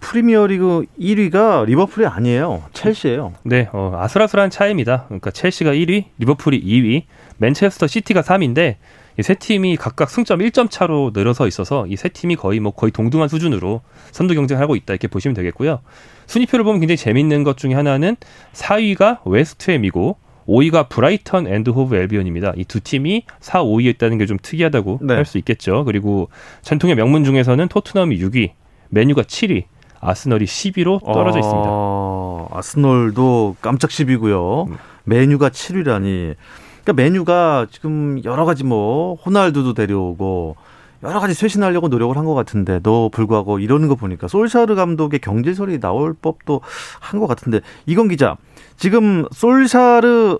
프리미어리그 0.00 0.86
1위가 0.98 1.66
리버풀이 1.66 2.06
아니에요. 2.06 2.62
첼시예요. 2.72 3.34
네, 3.42 3.68
어, 3.74 3.92
아슬아슬한 4.00 4.48
차이입니다. 4.48 5.04
그러니까 5.08 5.30
첼시가 5.30 5.72
1위, 5.72 6.06
리버풀이 6.18 6.64
2위, 6.64 7.02
맨체스터 7.36 7.86
시티가 7.86 8.22
3위인데 8.22 8.76
이 9.20 9.22
세 9.22 9.34
팀이 9.34 9.76
각각 9.76 10.10
승점 10.10 10.40
1점 10.40 10.70
차로 10.70 11.12
늘어서 11.14 11.46
있어서 11.46 11.86
이 11.86 11.96
세 11.96 12.08
팀이 12.08 12.36
거의 12.36 12.58
뭐 12.60 12.72
거의 12.72 12.90
동등한 12.90 13.28
수준으로 13.28 13.82
선두 14.12 14.34
경쟁하고 14.34 14.74
있다 14.76 14.94
이렇게 14.94 15.08
보시면 15.08 15.34
되겠고요. 15.34 15.80
순위표를 16.26 16.64
보면 16.64 16.80
굉장히 16.80 16.96
재밌는 16.96 17.44
것 17.44 17.56
중에 17.56 17.74
하나는 17.74 18.16
4위가 18.54 19.18
웨스트햄이고 19.26 20.16
5위가 20.48 20.88
브라이턴 20.88 21.46
앤드 21.46 21.70
호브 21.70 21.94
앨비언입니다. 21.96 22.54
이 22.56 22.64
두 22.64 22.80
팀이 22.80 23.24
4, 23.40 23.62
5위에 23.62 23.86
있다는 23.94 24.18
게 24.18 24.26
좀 24.26 24.36
특이하다고 24.42 25.00
네. 25.02 25.14
할수 25.14 25.38
있겠죠. 25.38 25.84
그리고 25.84 26.28
전통의 26.62 26.96
명문 26.96 27.22
중에서는 27.24 27.68
토트넘이 27.68 28.18
6위, 28.18 28.50
맨유가 28.88 29.22
7위, 29.22 29.64
아스널이 30.00 30.46
10위로 30.46 31.04
떨어져 31.04 31.38
있습니다. 31.38 31.68
아, 31.68 32.46
아스널도 32.52 33.56
깜짝 33.60 33.90
10위고요. 33.90 34.68
음. 34.68 34.76
맨유가 35.04 35.50
7위라니. 35.50 36.34
그러니까 36.82 36.92
맨유가 37.02 37.66
지금 37.70 38.22
여러 38.24 38.44
가지 38.44 38.64
뭐 38.64 39.14
호날두도 39.14 39.74
데려오고 39.74 40.56
여러 41.02 41.18
가지 41.20 41.32
쇄신하려고 41.34 41.88
노력을 41.88 42.16
한 42.16 42.24
것 42.26 42.34
같은데도 42.34 43.08
불구하고 43.10 43.58
이러는 43.58 43.88
거 43.88 43.94
보니까 43.94 44.28
솔샤르 44.28 44.74
감독의 44.74 45.20
경질설이 45.20 45.80
나올 45.80 46.14
법도 46.14 46.60
한 47.00 47.20
것 47.20 47.26
같은데 47.26 47.60
이건 47.86 48.08
기자 48.08 48.36
지금 48.76 49.24
솔샤르 49.32 50.38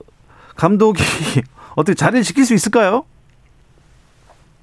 감독이 0.56 1.02
어떻게 1.76 1.94
자리를 1.94 2.22
지킬 2.22 2.44
수 2.44 2.52
있을까요? 2.54 3.04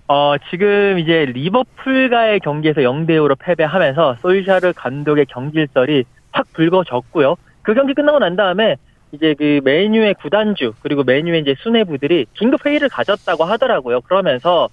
어, 0.07 0.36
지금 0.50 1.00
이제 1.00 1.25
리버풀과의 1.25 2.40
경기에서 2.42 2.81
0대 2.81 3.09
5로 3.11 3.35
패배하면서 3.40 4.18
솔샤르 4.22 4.74
감독의 4.75 5.25
경질설이 5.25 6.05
확 6.31 6.46
불거졌고요. 6.53 7.35
그 7.63 7.74
경기 7.74 7.94
끝나고 7.94 8.20
난 8.20 8.35
다음에 8.35 8.77
이제 9.11 9.33
그 9.37 9.61
메뉴의 9.63 10.15
구단주 10.15 10.74
그리고 10.81 11.03
메뉴의 11.03 11.41
이제 11.41 11.55
수뇌부들이 11.59 12.25
긴급 12.33 12.65
회의를 12.65 12.89
가졌다고 12.89 13.43
하더라고요. 13.43 14.01
그러면서 14.01 14.70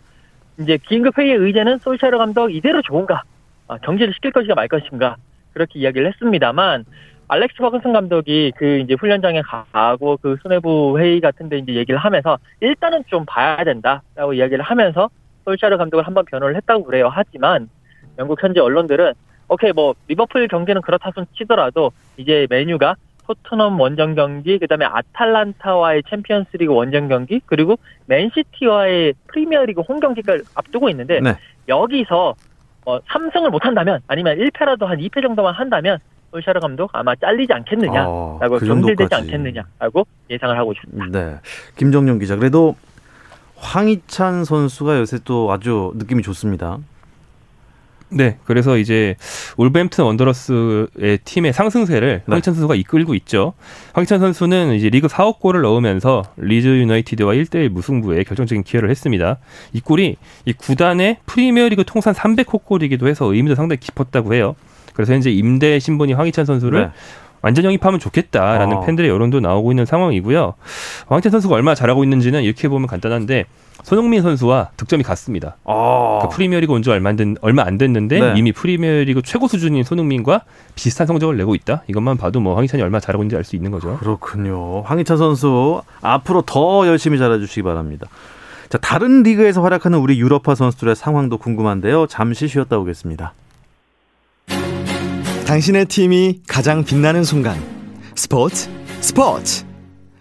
이제 0.58 0.78
긴급 0.88 1.18
회의의 1.18 1.36
의제는 1.36 1.78
솔샤르 1.78 2.18
감독 2.18 2.54
이대로 2.54 2.82
좋은가? 2.82 3.22
아, 3.68 3.78
경질을 3.78 4.12
시킬 4.14 4.32
것인가 4.32 4.54
말 4.54 4.68
것인가? 4.68 5.16
그렇게 5.52 5.78
이야기를 5.78 6.08
했습니다.만 6.08 6.84
알렉스 7.28 7.56
버그슨 7.58 7.92
감독이 7.92 8.52
그 8.56 8.80
이제 8.80 8.94
훈련장에 8.94 9.40
가고 9.42 10.18
그 10.18 10.36
수뇌부 10.42 10.98
회의 10.98 11.20
같은데 11.20 11.58
이제 11.58 11.74
얘기를 11.74 11.98
하면서 11.98 12.38
일단은 12.60 13.04
좀 13.06 13.24
봐야 13.26 13.62
된다라고 13.64 14.34
이야기를 14.34 14.62
하면서 14.62 15.08
솔샤르 15.44 15.78
감독을 15.78 16.06
한번 16.06 16.24
변호를 16.24 16.56
했다고 16.56 16.84
그래요. 16.84 17.08
하지만 17.10 17.68
영국 18.18 18.42
현지 18.42 18.60
언론들은 18.60 19.12
오케이 19.48 19.72
뭐 19.72 19.94
리버풀 20.08 20.48
경기는 20.48 20.80
그렇다 20.82 21.10
손 21.14 21.26
치더라도 21.36 21.92
이제 22.16 22.46
메뉴가 22.50 22.94
토트넘 23.26 23.80
원정 23.80 24.14
경기, 24.14 24.58
그다음에 24.58 24.84
아탈란타와의 24.84 26.02
챔피언스리그 26.08 26.72
원정 26.72 27.08
경기, 27.08 27.40
그리고 27.46 27.78
맨시티와의 28.06 29.14
프리미어리그 29.28 29.80
홈 29.82 30.00
경기를 30.00 30.42
앞두고 30.54 30.88
있는데 30.90 31.20
네. 31.20 31.36
여기서 31.68 32.34
어, 32.86 33.00
3승을 33.00 33.50
못 33.50 33.64
한다면 33.64 34.00
아니면 34.06 34.36
1패라도 34.38 34.84
한 34.84 34.98
2패 34.98 35.22
정도만 35.22 35.54
한다면 35.54 35.98
솔샤르 36.30 36.60
감독 36.60 36.90
아마 36.92 37.14
잘리지 37.14 37.52
않겠느냐라고 37.52 38.38
아, 38.40 38.48
그 38.48 38.66
경질되지 38.66 39.14
않겠느냐라고 39.14 40.06
예상을 40.28 40.58
하고 40.58 40.72
있습니다. 40.72 41.18
네. 41.18 41.36
김정용 41.76 42.18
기자. 42.18 42.36
그래도 42.36 42.76
황희찬 43.56 44.44
선수가 44.44 44.98
요새 44.98 45.18
또 45.24 45.50
아주 45.52 45.92
느낌이 45.96 46.22
좋습니다. 46.22 46.78
네, 48.14 48.38
그래서 48.44 48.78
이제 48.78 49.16
울버햄튼 49.56 50.04
원더러스의 50.04 51.18
팀의 51.24 51.52
상승세를 51.52 52.22
네. 52.26 52.32
황희찬 52.32 52.54
선수가 52.54 52.76
이끌고 52.76 53.14
있죠. 53.16 53.54
황희찬 53.92 54.20
선수는 54.20 54.74
이제 54.74 54.88
리그 54.88 55.08
4억 55.08 55.40
골을 55.40 55.62
넣으면서 55.62 56.22
리즈 56.36 56.68
유나이티드와 56.68 57.34
1대1 57.34 57.70
무승부에 57.70 58.22
결정적인 58.22 58.62
기여를 58.62 58.90
했습니다. 58.90 59.38
이 59.72 59.80
골이 59.80 60.16
이 60.44 60.52
구단의 60.52 61.18
프리미어리그 61.26 61.84
통산 61.84 62.14
300호 62.14 62.64
골이기도 62.64 63.08
해서 63.08 63.32
의미도 63.32 63.56
상당히 63.56 63.80
깊었다고 63.80 64.34
해요. 64.34 64.54
그래서 64.94 65.12
현재 65.12 65.30
임대 65.30 65.78
신분이 65.80 66.12
황희찬 66.12 66.44
선수를 66.44 66.80
네. 66.82 66.90
완전 67.44 67.66
영입하면 67.66 68.00
좋겠다라는 68.00 68.78
어. 68.78 68.80
팬들의 68.86 69.08
여론도 69.10 69.40
나오고 69.40 69.70
있는 69.70 69.84
상황이고요. 69.84 70.54
황희찬 71.08 71.30
선수가 71.30 71.54
얼마나 71.54 71.74
잘하고 71.74 72.02
있는지는 72.02 72.42
이렇게 72.42 72.68
보면 72.68 72.86
간단한데 72.86 73.44
손흥민 73.82 74.22
선수와 74.22 74.70
득점이 74.78 75.02
같습니다. 75.04 75.56
아. 75.66 76.20
그러니까 76.20 76.28
프리미어리그 76.30 76.72
온 76.72 76.82
지 76.82 76.90
얼마 76.90 77.10
안, 77.10 77.16
된, 77.16 77.36
얼마 77.42 77.62
안 77.66 77.76
됐는데 77.76 78.18
네. 78.18 78.34
이미 78.38 78.52
프리미어리그 78.52 79.20
최고 79.22 79.46
수준인 79.46 79.84
손흥민과 79.84 80.40
비슷한 80.74 81.06
성적을 81.06 81.36
내고 81.36 81.54
있다. 81.54 81.82
이것만 81.86 82.16
봐도 82.16 82.40
뭐 82.40 82.56
황희찬이 82.56 82.82
얼마나 82.82 83.00
잘하고 83.00 83.22
있는지 83.22 83.36
알 83.36 83.44
수 83.44 83.56
있는 83.56 83.70
거죠. 83.70 83.98
그렇군요. 83.98 84.80
황희찬 84.82 85.18
선수 85.18 85.82
앞으로 86.00 86.40
더 86.46 86.86
열심히 86.86 87.18
잘해주시기 87.18 87.62
바랍니다. 87.62 88.06
자 88.70 88.78
다른 88.78 89.22
리그에서 89.22 89.60
활약하는 89.62 89.98
우리 89.98 90.18
유럽파 90.18 90.54
선수들의 90.54 90.96
상황도 90.96 91.36
궁금한데요. 91.36 92.06
잠시 92.06 92.48
쉬었다 92.48 92.78
오겠습니다. 92.78 93.34
당신의 95.46 95.86
팀이 95.86 96.40
가장 96.48 96.84
빛나는 96.84 97.22
순간 97.22 97.58
스포츠 98.14 98.70
스포츠 99.00 99.66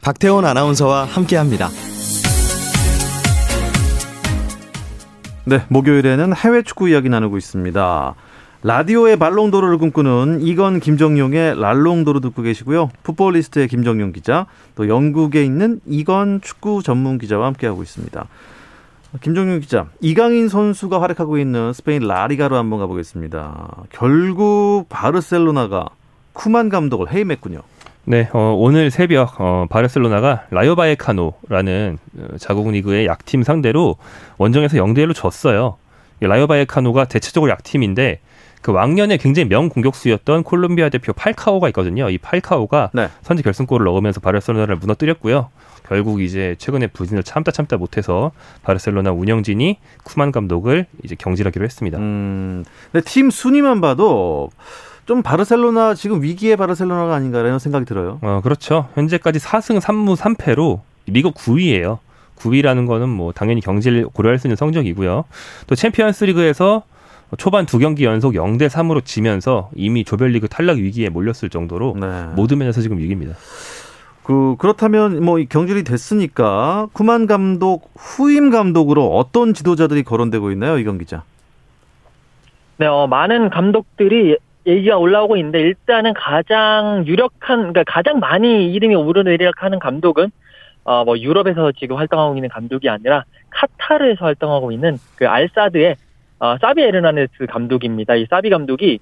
박태원 0.02 0.44
아나운서와 0.44 1.06
함께합니다. 1.06 1.70
네, 5.46 5.64
목요일에는 5.70 6.36
해외 6.36 6.62
축구 6.62 6.90
이야기 6.90 7.08
나누고 7.08 7.38
있습니다. 7.38 8.16
라디오의 8.64 9.18
발롱도르를 9.18 9.78
꿈꾸는 9.78 10.42
이건 10.42 10.82
김정용의 10.82 11.60
랄롱도르 11.60 12.20
듣고 12.20 12.42
계시고요. 12.42 12.90
풋볼리스트의 13.04 13.70
김정용 13.70 14.12
기자, 14.12 14.46
또 14.76 14.90
영국에 14.90 15.44
있는 15.46 15.80
이건 15.86 16.42
축구 16.42 16.84
전문 16.84 17.18
기자와 17.18 17.48
함께하고 17.48 17.82
있습니다. 17.82 18.28
김정용 19.22 19.60
기자, 19.60 19.88
이강인 20.02 20.50
선수가 20.50 21.02
활약하고 21.02 21.38
있는 21.38 21.72
스페인 21.74 22.08
라리가로 22.08 22.56
한번 22.58 22.80
가보겠습니다. 22.80 23.84
결국 23.92 24.86
바르셀로나가 24.90 25.90
쿠만 26.34 26.70
감독을 26.70 27.12
해임했군요. 27.14 27.62
네, 28.06 28.28
어, 28.34 28.56
오늘 28.58 28.90
새벽 28.92 29.40
어, 29.40 29.68
바르셀로나가 29.70 30.46
라요바에카노라는 30.50 31.98
어, 32.18 32.38
자국 32.38 32.72
리그의 32.72 33.06
약팀 33.06 33.44
상대로 33.44 33.98
원정에서 34.38 34.78
0대 34.78 34.98
1로 35.06 35.14
졌어요. 35.16 35.78
라요바에카노가 36.20 37.06
대체적으로 37.06 37.52
약팀인데 37.52 38.20
그 38.64 38.72
왕년에 38.72 39.18
굉장히 39.18 39.48
명 39.50 39.68
공격수였던 39.70 40.44
콜롬비아 40.44 40.88
대표 40.90 41.12
팔카오가 41.14 41.68
있거든요. 41.68 42.10
이 42.10 42.18
팔카오가 42.18 42.92
네. 42.94 43.10
선제 43.22 43.44
결승골을 43.44 43.84
넣으면서 43.84 44.22
바르셀로나를 44.22 44.78
무너뜨렸고요. 44.78 45.50
결국 45.86 46.22
이제 46.22 46.56
최근에 46.58 46.88
부진을 46.88 47.24
참다 47.24 47.52
참다 47.52 47.76
못해서 47.76 48.32
바르셀로나 48.64 49.12
운영진이 49.12 49.80
쿠만 50.06 50.32
감독을 50.32 50.86
이제 51.04 51.16
경질하기로 51.16 51.66
했습니다. 51.66 51.98
음, 51.98 52.64
근데 52.92 53.04
팀 53.06 53.30
순위만 53.30 53.82
봐도 53.82 54.50
좀 55.06 55.22
바르셀로나 55.22 55.94
지금 55.94 56.24
위기의 56.24 56.56
바르셀로나가 56.56 57.16
아닌가라는 57.16 57.60
생각이 57.60 57.84
들어요. 57.84 58.20
어, 58.22 58.40
그렇죠. 58.42 58.88
현재까지 58.96 59.40
4승 59.40 59.82
3무 59.82 60.16
3패로 60.16 60.80
리그 61.08 61.32
9위예요. 61.32 61.98
9위라는 62.38 62.88
거는 62.88 63.10
뭐 63.10 63.34
당연히 63.34 63.60
경질 63.60 64.06
고려할 64.06 64.40
수 64.40 64.48
있는 64.48 64.56
성적이고요. 64.56 65.26
또 65.68 65.76
챔피언스 65.76 66.24
리그에서 66.24 66.84
초반 67.38 67.66
두 67.66 67.80
경기 67.80 68.06
연속 68.06 68.34
0대 68.34 68.68
3으로 68.70 69.04
지면서 69.04 69.70
이미 69.76 70.04
조별리그 70.04 70.48
탈락 70.48 70.78
위기에 70.78 71.10
몰렸을 71.10 71.50
정도로 71.50 71.96
네. 72.00 72.08
모든 72.36 72.58
면에서 72.60 72.82
지금 72.82 72.98
위기입니다. 72.98 73.36
그 74.24 74.56
그렇다면 74.58 75.24
뭐 75.24 75.38
경질이 75.48 75.84
됐으니까 75.84 76.88
쿠만 76.94 77.28
감독 77.28 77.92
후임 77.98 78.50
감독으로 78.52 79.18
어떤 79.18 79.54
지도자들이 79.54 80.04
거론되고 80.04 80.52
있나요, 80.52 80.78
이경 80.78 80.98
기자? 80.98 81.24
네, 82.78 82.86
어, 82.88 83.08
많은 83.08 83.50
감독들이 83.50 84.38
얘기가 84.66 84.98
올라오고 84.98 85.36
있는데 85.38 85.60
일단은 85.60 86.14
가장 86.14 87.04
유력한 87.06 87.74
그러니까 87.74 87.84
가장 87.86 88.20
많이 88.20 88.74
이름이 88.74 88.96
오르내리락하는 88.96 89.80
감독은 89.80 90.32
어 90.86 91.04
뭐 91.06 91.18
유럽에서 91.18 91.72
지금 91.74 91.98
활동하고 91.98 92.36
있는 92.36 92.50
감독이 92.50 92.90
아니라 92.90 93.24
카타르에서 93.50 94.26
활동하고 94.26 94.72
있는 94.72 94.98
그 95.16 95.28
알사드의 95.28 95.96
어 96.44 96.58
사비 96.60 96.82
에르나네스 96.82 97.46
감독입니다. 97.48 98.16
이 98.16 98.26
사비 98.30 98.50
감독이 98.50 99.00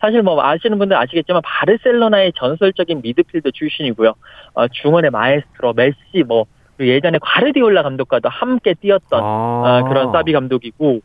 사실 0.00 0.22
뭐 0.22 0.40
아시는 0.40 0.78
분들 0.78 0.96
아시겠지만 0.96 1.42
바르셀로나의 1.44 2.34
전설적인 2.36 3.00
미드필더 3.02 3.50
출신이고요. 3.50 4.14
어 4.54 4.68
중원의 4.68 5.10
마에스트로 5.10 5.72
메시 5.72 6.22
뭐 6.24 6.44
예전에 6.78 7.18
과르디올라 7.20 7.82
감독과도 7.82 8.28
함께 8.28 8.74
뛰었던 8.74 9.20
아. 9.20 9.24
어, 9.24 9.88
그런 9.88 10.12
사비 10.12 10.32
감독이고 10.32 11.00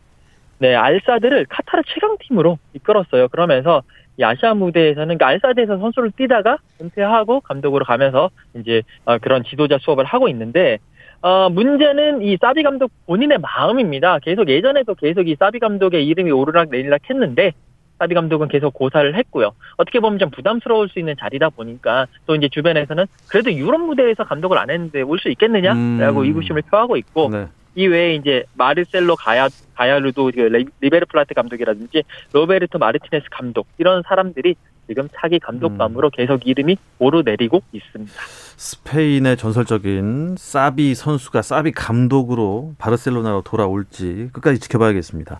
네, 0.59 0.75
알사드를 0.75 1.47
카타르 1.49 1.81
최강팀으로 1.87 2.59
이끌었어요. 2.73 3.27
그러면서 3.29 3.81
이 4.17 4.23
아시아 4.23 4.53
무대에서는 4.53 5.17
그러니까 5.17 5.25
알사드에서 5.25 5.79
선수를 5.79 6.11
뛰다가 6.11 6.57
은퇴하고 6.79 7.39
감독으로 7.39 7.83
가면서 7.85 8.29
이제 8.55 8.83
어, 9.05 9.17
그런 9.17 9.43
지도자 9.43 9.79
수업을 9.81 10.05
하고 10.05 10.29
있는데 10.29 10.77
어, 11.21 11.49
문제는 11.49 12.21
이 12.21 12.37
사비 12.39 12.63
감독 12.63 12.91
본인의 13.05 13.39
마음입니다. 13.39 14.19
계속 14.19 14.47
예전에도 14.47 14.95
계속 14.95 15.27
이 15.27 15.35
사비 15.37 15.59
감독의 15.59 16.05
이름이 16.07 16.31
오르락 16.31 16.69
내리락 16.69 17.01
했는데 17.09 17.51
사비 17.97 18.15
감독은 18.15 18.47
계속 18.47 18.73
고사를 18.73 19.13
했고요. 19.15 19.51
어떻게 19.75 19.99
보면 19.99 20.19
좀 20.19 20.29
부담스러울 20.29 20.87
수 20.87 20.99
있는 20.99 21.15
자리다 21.19 21.49
보니까 21.49 22.07
또 22.25 22.35
이제 22.35 22.47
주변에서는 22.47 23.05
그래도 23.29 23.51
유럽 23.51 23.81
무대에서 23.81 24.23
감독을 24.23 24.57
안 24.57 24.69
했는데 24.69 25.01
올 25.01 25.19
수 25.19 25.27
있겠느냐라고 25.29 26.21
음. 26.21 26.25
의구심을 26.25 26.61
표하고 26.69 26.95
있고 26.95 27.29
네. 27.29 27.47
이 27.75 27.87
외에 27.87 28.15
이제 28.15 28.45
마르셀로 28.53 29.17
가야 29.17 29.49
가야르도 29.75 30.31
그 30.33 30.67
리베르 30.79 31.05
플라트 31.07 31.33
감독이라든지 31.33 32.03
로베르토 32.33 32.79
마르티네스 32.79 33.25
감독 33.29 33.67
이런 33.77 34.01
사람들이 34.07 34.55
지금 34.89 35.07
차기 35.15 35.37
감독감으로 35.37 36.07
음. 36.07 36.11
계속 36.11 36.47
이름이 36.47 36.75
오르내리고 36.97 37.61
있습니다. 37.71 38.11
스페인의 38.57 39.37
전설적인 39.37 40.35
사비 40.37 40.95
선수가 40.95 41.43
사비 41.43 41.71
감독으로 41.71 42.73
바르셀로나로 42.79 43.43
돌아올지 43.43 44.29
끝까지 44.33 44.59
지켜봐야겠습니다. 44.59 45.39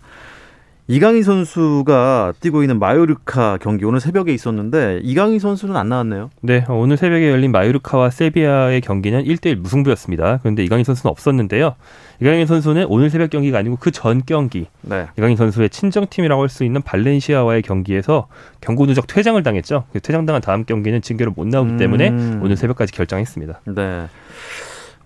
이강인 0.90 1.22
선수가 1.22 2.32
뛰고 2.40 2.64
있는 2.64 2.80
마요르카 2.80 3.58
경기 3.60 3.84
오늘 3.84 4.00
새벽에 4.00 4.34
있었는데 4.34 4.98
이강인 5.04 5.38
선수는 5.38 5.76
안 5.76 5.88
나왔네요. 5.88 6.30
네, 6.40 6.64
오늘 6.68 6.96
새벽에 6.96 7.30
열린 7.30 7.52
마요르카와 7.52 8.10
세비야의 8.10 8.80
경기는 8.80 9.22
1대1 9.22 9.54
무승부였습니다. 9.54 10.40
그런데 10.42 10.64
이강인 10.64 10.82
선수는 10.82 11.12
없었는데요. 11.12 11.76
이강인 12.20 12.44
선수는 12.46 12.86
오늘 12.88 13.08
새벽 13.08 13.30
경기가 13.30 13.58
아니고 13.58 13.76
그 13.76 13.92
전 13.92 14.22
경기 14.26 14.66
네. 14.82 15.06
이강인 15.16 15.36
선수의 15.36 15.70
친정팀이라고 15.70 16.42
할 16.42 16.48
수 16.48 16.64
있는 16.64 16.82
발렌시아와의 16.82 17.62
경기에서 17.62 18.26
경고 18.60 18.84
누적 18.86 19.06
퇴장을 19.06 19.40
당했죠. 19.40 19.84
그 19.92 20.00
퇴장당한 20.00 20.42
다음 20.42 20.64
경기는 20.64 21.00
징계로 21.02 21.30
못 21.30 21.46
나오기 21.46 21.76
때문에 21.76 22.08
음. 22.08 22.40
오늘 22.42 22.56
새벽까지 22.56 22.92
결정했습니다. 22.92 23.60
네. 23.76 24.06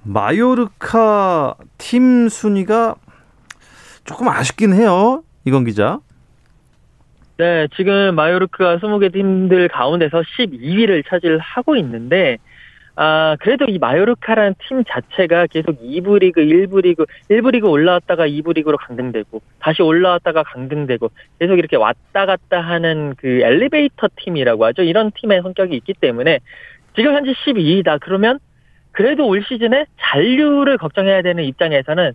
마요르카 0.04 1.56
팀 1.76 2.30
순위가 2.30 2.94
조금 4.04 4.28
아쉽긴 4.28 4.72
해요. 4.72 5.22
이건 5.44 5.64
기자. 5.64 6.00
네, 7.36 7.66
지금 7.76 8.14
마요르크가 8.14 8.78
20개 8.78 9.12
팀들 9.12 9.68
가운데서 9.68 10.22
12위를 10.22 11.04
차지하고 11.06 11.76
있는데 11.76 12.38
아, 12.96 13.36
그래도 13.40 13.64
이 13.64 13.78
마요르카라는 13.78 14.54
팀 14.68 14.84
자체가 14.84 15.48
계속 15.48 15.82
2부 15.82 16.20
리그, 16.20 16.40
1부 16.40 16.82
리그, 16.82 17.04
1부 17.28 17.50
리그 17.50 17.66
올라왔다가 17.66 18.28
2부 18.28 18.54
리그로 18.54 18.76
강등되고, 18.76 19.42
다시 19.58 19.82
올라왔다가 19.82 20.44
강등되고, 20.44 21.10
계속 21.40 21.58
이렇게 21.58 21.76
왔다 21.76 22.24
갔다 22.26 22.60
하는 22.60 23.14
그 23.18 23.40
엘리베이터 23.42 24.06
팀이라고 24.14 24.64
하죠. 24.66 24.82
이런 24.82 25.10
팀의 25.10 25.42
성격이 25.42 25.74
있기 25.76 25.94
때문에, 25.94 26.38
지금 26.94 27.14
현재 27.14 27.32
12위다. 27.32 27.98
그러면, 28.00 28.38
그래도 28.92 29.26
올 29.26 29.42
시즌에 29.42 29.86
잔류를 29.98 30.78
걱정해야 30.78 31.22
되는 31.22 31.42
입장에서는, 31.42 32.12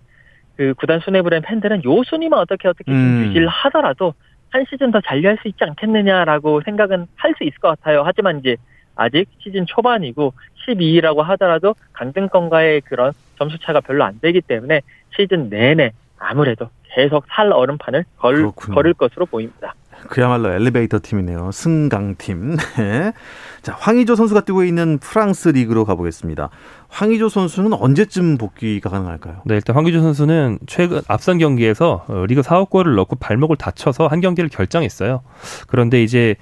그 0.59 0.73
구단 0.73 0.99
수뇌부의 0.99 1.39
팬들은 1.39 1.85
요 1.85 2.03
순위만 2.03 2.37
어떻게 2.37 2.67
어떻게 2.67 2.91
좀 2.91 2.93
음. 2.93 3.25
유지를 3.27 3.47
하더라도, 3.47 4.13
한 4.49 4.65
시즌 4.69 4.91
더 4.91 4.99
잔류할 4.99 5.37
수 5.41 5.47
있지 5.47 5.63
않겠느냐라고 5.63 6.59
생각은 6.65 7.07
할 7.15 7.33
수 7.37 7.45
있을 7.45 7.57
것 7.59 7.69
같아요. 7.69 8.03
하지만 8.05 8.39
이제, 8.39 8.57
아직 8.97 9.29
시즌 9.37 9.65
초반이고 9.65 10.33
12위라고 10.67 11.23
하더라도 11.23 11.75
강등권과의 11.93 12.81
그런 12.81 13.13
점수 13.37 13.57
차가 13.59 13.79
별로 13.79 14.03
안 14.03 14.19
되기 14.19 14.41
때문에 14.41 14.81
시즌 15.15 15.49
내내 15.49 15.93
아무래도 16.17 16.69
계속 16.93 17.23
살 17.29 17.53
얼음판을 17.53 18.03
걸, 18.17 18.51
걸을 18.51 18.93
것으로 18.95 19.27
보입니다. 19.27 19.73
그야말로 20.09 20.51
엘리베이터 20.51 20.99
팀이네요. 21.01 21.51
승강팀. 21.51 22.55
네. 22.77 23.13
자, 23.61 23.73
황의조 23.77 24.15
선수가 24.15 24.41
뛰고 24.41 24.63
있는 24.63 24.97
프랑스 24.97 25.49
리그로 25.49 25.85
가보겠습니다. 25.85 26.49
황의조 26.89 27.29
선수는 27.29 27.73
언제쯤 27.73 28.37
복귀가 28.37 28.89
가능할까요? 28.89 29.41
네, 29.45 29.55
일단 29.55 29.75
황의조 29.75 30.01
선수는 30.01 30.59
최근 30.67 31.01
앞선 31.07 31.37
경기에서 31.37 32.03
어, 32.07 32.25
리그 32.27 32.41
4억 32.41 32.69
골을 32.69 32.95
넣고 32.95 33.15
발목을 33.15 33.55
다쳐서 33.57 34.07
한 34.07 34.21
경기를 34.21 34.49
결정했어요. 34.49 35.21
그런데 35.67 36.03
이제 36.03 36.35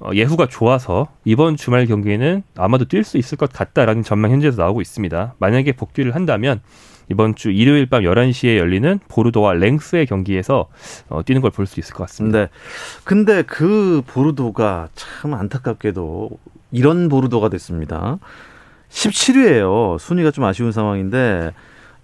어, 0.00 0.10
예후가 0.12 0.48
좋아서 0.48 1.08
이번 1.24 1.56
주말 1.56 1.86
경기에는 1.86 2.42
아마도 2.56 2.84
뛸 2.86 3.04
수 3.04 3.18
있을 3.18 3.38
것 3.38 3.52
같다라는 3.52 4.02
전망 4.02 4.32
현재에서 4.32 4.60
나오고 4.60 4.80
있습니다. 4.80 5.34
만약에 5.38 5.72
복귀를 5.72 6.14
한다면 6.14 6.60
이번 7.10 7.34
주 7.36 7.50
일요일 7.50 7.86
밤 7.86 8.02
11시에 8.02 8.56
열리는 8.56 8.98
보르도와 9.08 9.52
랭스의 9.54 10.06
경기에서 10.06 10.68
어, 11.08 11.22
뛰는 11.22 11.40
걸 11.40 11.50
볼 11.52 11.66
수 11.66 11.78
있을 11.78 11.94
것 11.94 12.04
같습니다. 12.04 12.38
네. 12.40 12.48
근데 13.04 13.42
그 13.42 14.02
보르도가 14.06 14.88
참 14.94 15.34
안타깝게도 15.34 16.30
이런 16.72 17.08
보르도가 17.08 17.48
됐습니다. 17.50 18.18
17위예요. 18.90 19.98
순위가 19.98 20.30
좀 20.30 20.44
아쉬운 20.44 20.72
상황인데 20.72 21.50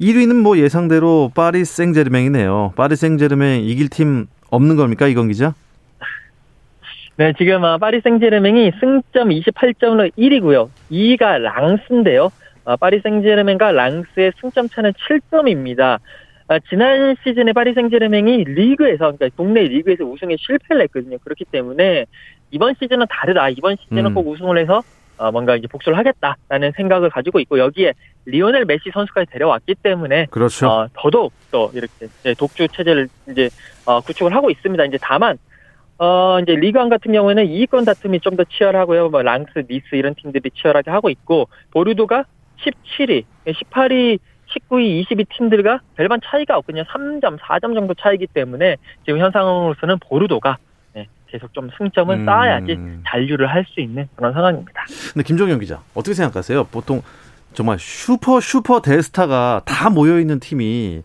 1위는 0.00 0.36
뭐 0.36 0.58
예상대로 0.58 1.30
파리 1.34 1.64
생제르맹이네요. 1.64 2.72
파리 2.76 2.96
생제르맹 2.96 3.62
이길 3.62 3.88
팀 3.88 4.26
없는 4.50 4.76
겁니까 4.76 5.06
이건 5.06 5.28
기자? 5.28 5.54
네, 7.16 7.34
지금 7.36 7.64
아, 7.64 7.76
파리 7.76 8.00
생제르맹이 8.00 8.72
승점 8.80 9.28
28점으로 9.28 10.10
1위고요. 10.16 10.70
2위가 10.90 11.38
랑스인데요. 11.38 12.30
아, 12.64 12.76
파리 12.76 13.00
생제르맹과 13.00 13.72
랑스의 13.72 14.32
승점 14.40 14.68
차는 14.68 14.92
7점입니다. 14.94 15.98
아, 16.48 16.58
지난 16.70 17.14
시즌에 17.22 17.52
파리 17.52 17.74
생제르맹이 17.74 18.44
리그에서 18.44 19.12
그러니까 19.12 19.28
동네 19.36 19.62
리그에서 19.62 20.04
우승에 20.04 20.36
실패를 20.38 20.82
했거든요. 20.84 21.18
그렇기 21.18 21.44
때문에 21.44 22.06
이번 22.50 22.74
시즌은 22.80 23.06
다르다. 23.10 23.50
이번 23.50 23.76
시즌은 23.76 24.06
음. 24.06 24.14
꼭 24.14 24.26
우승을 24.26 24.58
해서 24.58 24.82
어, 25.20 25.30
뭔가 25.30 25.54
이제 25.54 25.66
복수를 25.66 25.98
하겠다라는 25.98 26.72
생각을 26.76 27.10
가지고 27.10 27.40
있고 27.40 27.58
여기에 27.58 27.92
리오넬 28.24 28.64
메시 28.64 28.90
선수까지 28.92 29.30
데려왔기 29.30 29.74
때문에 29.82 30.26
그렇죠. 30.30 30.66
어, 30.66 30.88
더더욱 30.94 31.32
또 31.50 31.70
이렇게 31.74 32.08
독주 32.38 32.68
체제를 32.68 33.08
이제 33.30 33.50
어, 33.84 34.00
구축을 34.00 34.34
하고 34.34 34.50
있습니다. 34.50 34.82
이제 34.86 34.98
다만 35.00 35.36
어, 35.98 36.38
이제 36.40 36.54
리그앙 36.56 36.88
같은 36.88 37.12
경우에는 37.12 37.46
2위권 37.46 37.84
다툼이 37.84 38.20
좀 38.20 38.36
더 38.36 38.44
치열하고요. 38.44 39.10
뭐, 39.10 39.20
랑스, 39.22 39.50
니스 39.68 39.94
이런 39.96 40.14
팀들이 40.14 40.50
치열하게 40.52 40.90
하고 40.90 41.10
있고, 41.10 41.48
보르도가 41.72 42.24
17위, 42.62 43.24
18위, 43.44 44.18
19위, 44.48 45.04
20위 45.04 45.26
팀들과 45.28 45.80
별반 45.96 46.20
차이가 46.24 46.56
없거든요. 46.56 46.84
3점, 46.84 47.38
4점 47.38 47.74
정도 47.74 47.92
차이기 47.92 48.26
때문에 48.28 48.76
지금 49.04 49.18
현상으로서는 49.18 49.98
보르도가 49.98 50.56
네, 50.56 50.69
계속 51.30 51.52
좀 51.54 51.70
승점을 51.78 52.14
음. 52.14 52.24
쌓아야지 52.24 52.78
잔류를 53.06 53.48
할 53.48 53.64
수 53.72 53.80
있는 53.80 54.08
그런 54.16 54.32
상황입니다. 54.32 54.84
근데 55.12 55.22
김종현 55.22 55.60
기자, 55.60 55.80
어떻게 55.94 56.14
생각하세요? 56.14 56.64
보통 56.64 57.02
정말 57.54 57.78
슈퍼 57.78 58.40
슈퍼 58.40 58.80
대스타가 58.80 59.62
다 59.64 59.90
모여 59.90 60.18
있는 60.18 60.40
팀이 60.40 61.02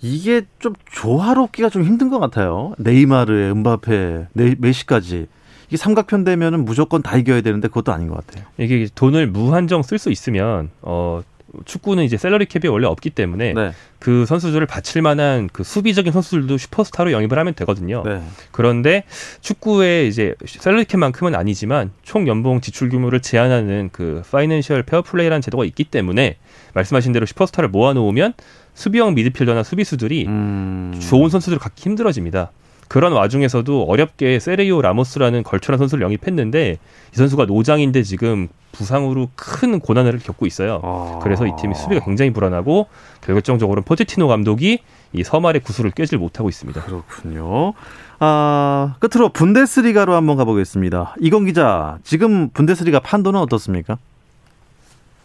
이게 0.00 0.42
좀 0.60 0.74
조화롭기가 0.92 1.70
좀 1.70 1.82
힘든 1.82 2.08
것 2.08 2.18
같아요. 2.20 2.72
네이마르, 2.78 3.50
음바페, 3.50 4.26
네, 4.32 4.54
메시까지. 4.58 5.26
이게 5.66 5.76
삼각편대면은 5.76 6.64
무조건 6.64 7.02
다 7.02 7.16
이겨야 7.16 7.40
되는데 7.40 7.68
그것도 7.68 7.92
아닌 7.92 8.08
것 8.08 8.24
같아요. 8.26 8.44
이게 8.58 8.86
돈을 8.94 9.26
무한정 9.26 9.82
쓸 9.82 9.98
수 9.98 10.10
있으면 10.10 10.70
어 10.82 11.20
축구는 11.64 12.04
이제 12.04 12.16
salary 12.16 12.46
cap이 12.46 12.68
원래 12.68 12.86
없기 12.86 13.10
때문에 13.10 13.52
네. 13.54 13.72
그 13.98 14.26
선수들을 14.26 14.66
받칠 14.66 15.02
만한 15.02 15.48
그 15.52 15.64
수비적인 15.64 16.12
선수들도 16.12 16.56
슈퍼스타로 16.58 17.12
영입을 17.12 17.38
하면 17.38 17.54
되거든요. 17.54 18.02
네. 18.04 18.22
그런데 18.50 19.04
축구의 19.40 20.08
이제 20.08 20.34
salary 20.46 20.84
cap만큼은 20.84 21.34
아니지만 21.34 21.90
총 22.02 22.28
연봉 22.28 22.60
지출 22.60 22.88
규모를 22.88 23.20
제한하는 23.20 23.90
그 23.92 24.22
Financial 24.30 24.82
Fair 24.82 24.99
Play라는 24.99 25.40
제도가 25.40 25.64
있기 25.64 25.84
때문에 25.84 26.36
말씀하신 26.74 27.12
대로 27.12 27.26
슈퍼스타를 27.26 27.68
모아놓으면 27.70 28.34
수비형 28.74 29.14
미드필더나 29.14 29.64
수비수들이 29.64 30.26
음... 30.26 30.98
좋은 31.00 31.30
선수들을 31.30 31.58
갖기 31.58 31.82
힘들어집니다. 31.82 32.52
그런 32.88 33.12
와중에서도 33.12 33.84
어렵게 33.84 34.38
세르히오 34.38 34.82
라모스라는 34.82 35.42
걸출한 35.42 35.78
선수를 35.78 36.02
영입했는데 36.02 36.78
이 37.12 37.16
선수가 37.16 37.44
노장인데 37.44 38.02
지금 38.02 38.48
부상으로 38.72 39.28
큰 39.34 39.78
고난을 39.78 40.18
겪고 40.18 40.46
있어요. 40.46 40.80
아... 40.82 41.18
그래서 41.22 41.46
이 41.46 41.52
팀이 41.58 41.74
수비가 41.74 42.04
굉장히 42.04 42.32
불안하고 42.32 42.86
결정적으로 43.20 43.82
포체티노 43.82 44.28
감독이 44.28 44.78
이 45.12 45.22
서말의 45.22 45.60
구슬을 45.62 45.90
깨질 45.90 46.18
못하고 46.18 46.48
있습니다. 46.48 46.82
그렇군요. 46.82 47.74
아, 48.20 48.96
끝으로 48.98 49.28
분데스리가로 49.30 50.14
한번 50.14 50.36
가보겠습니다. 50.36 51.14
이건 51.20 51.44
기자, 51.44 51.98
지금 52.02 52.50
분데스리가 52.50 53.00
판도는 53.00 53.38
어떻습니까? 53.40 53.96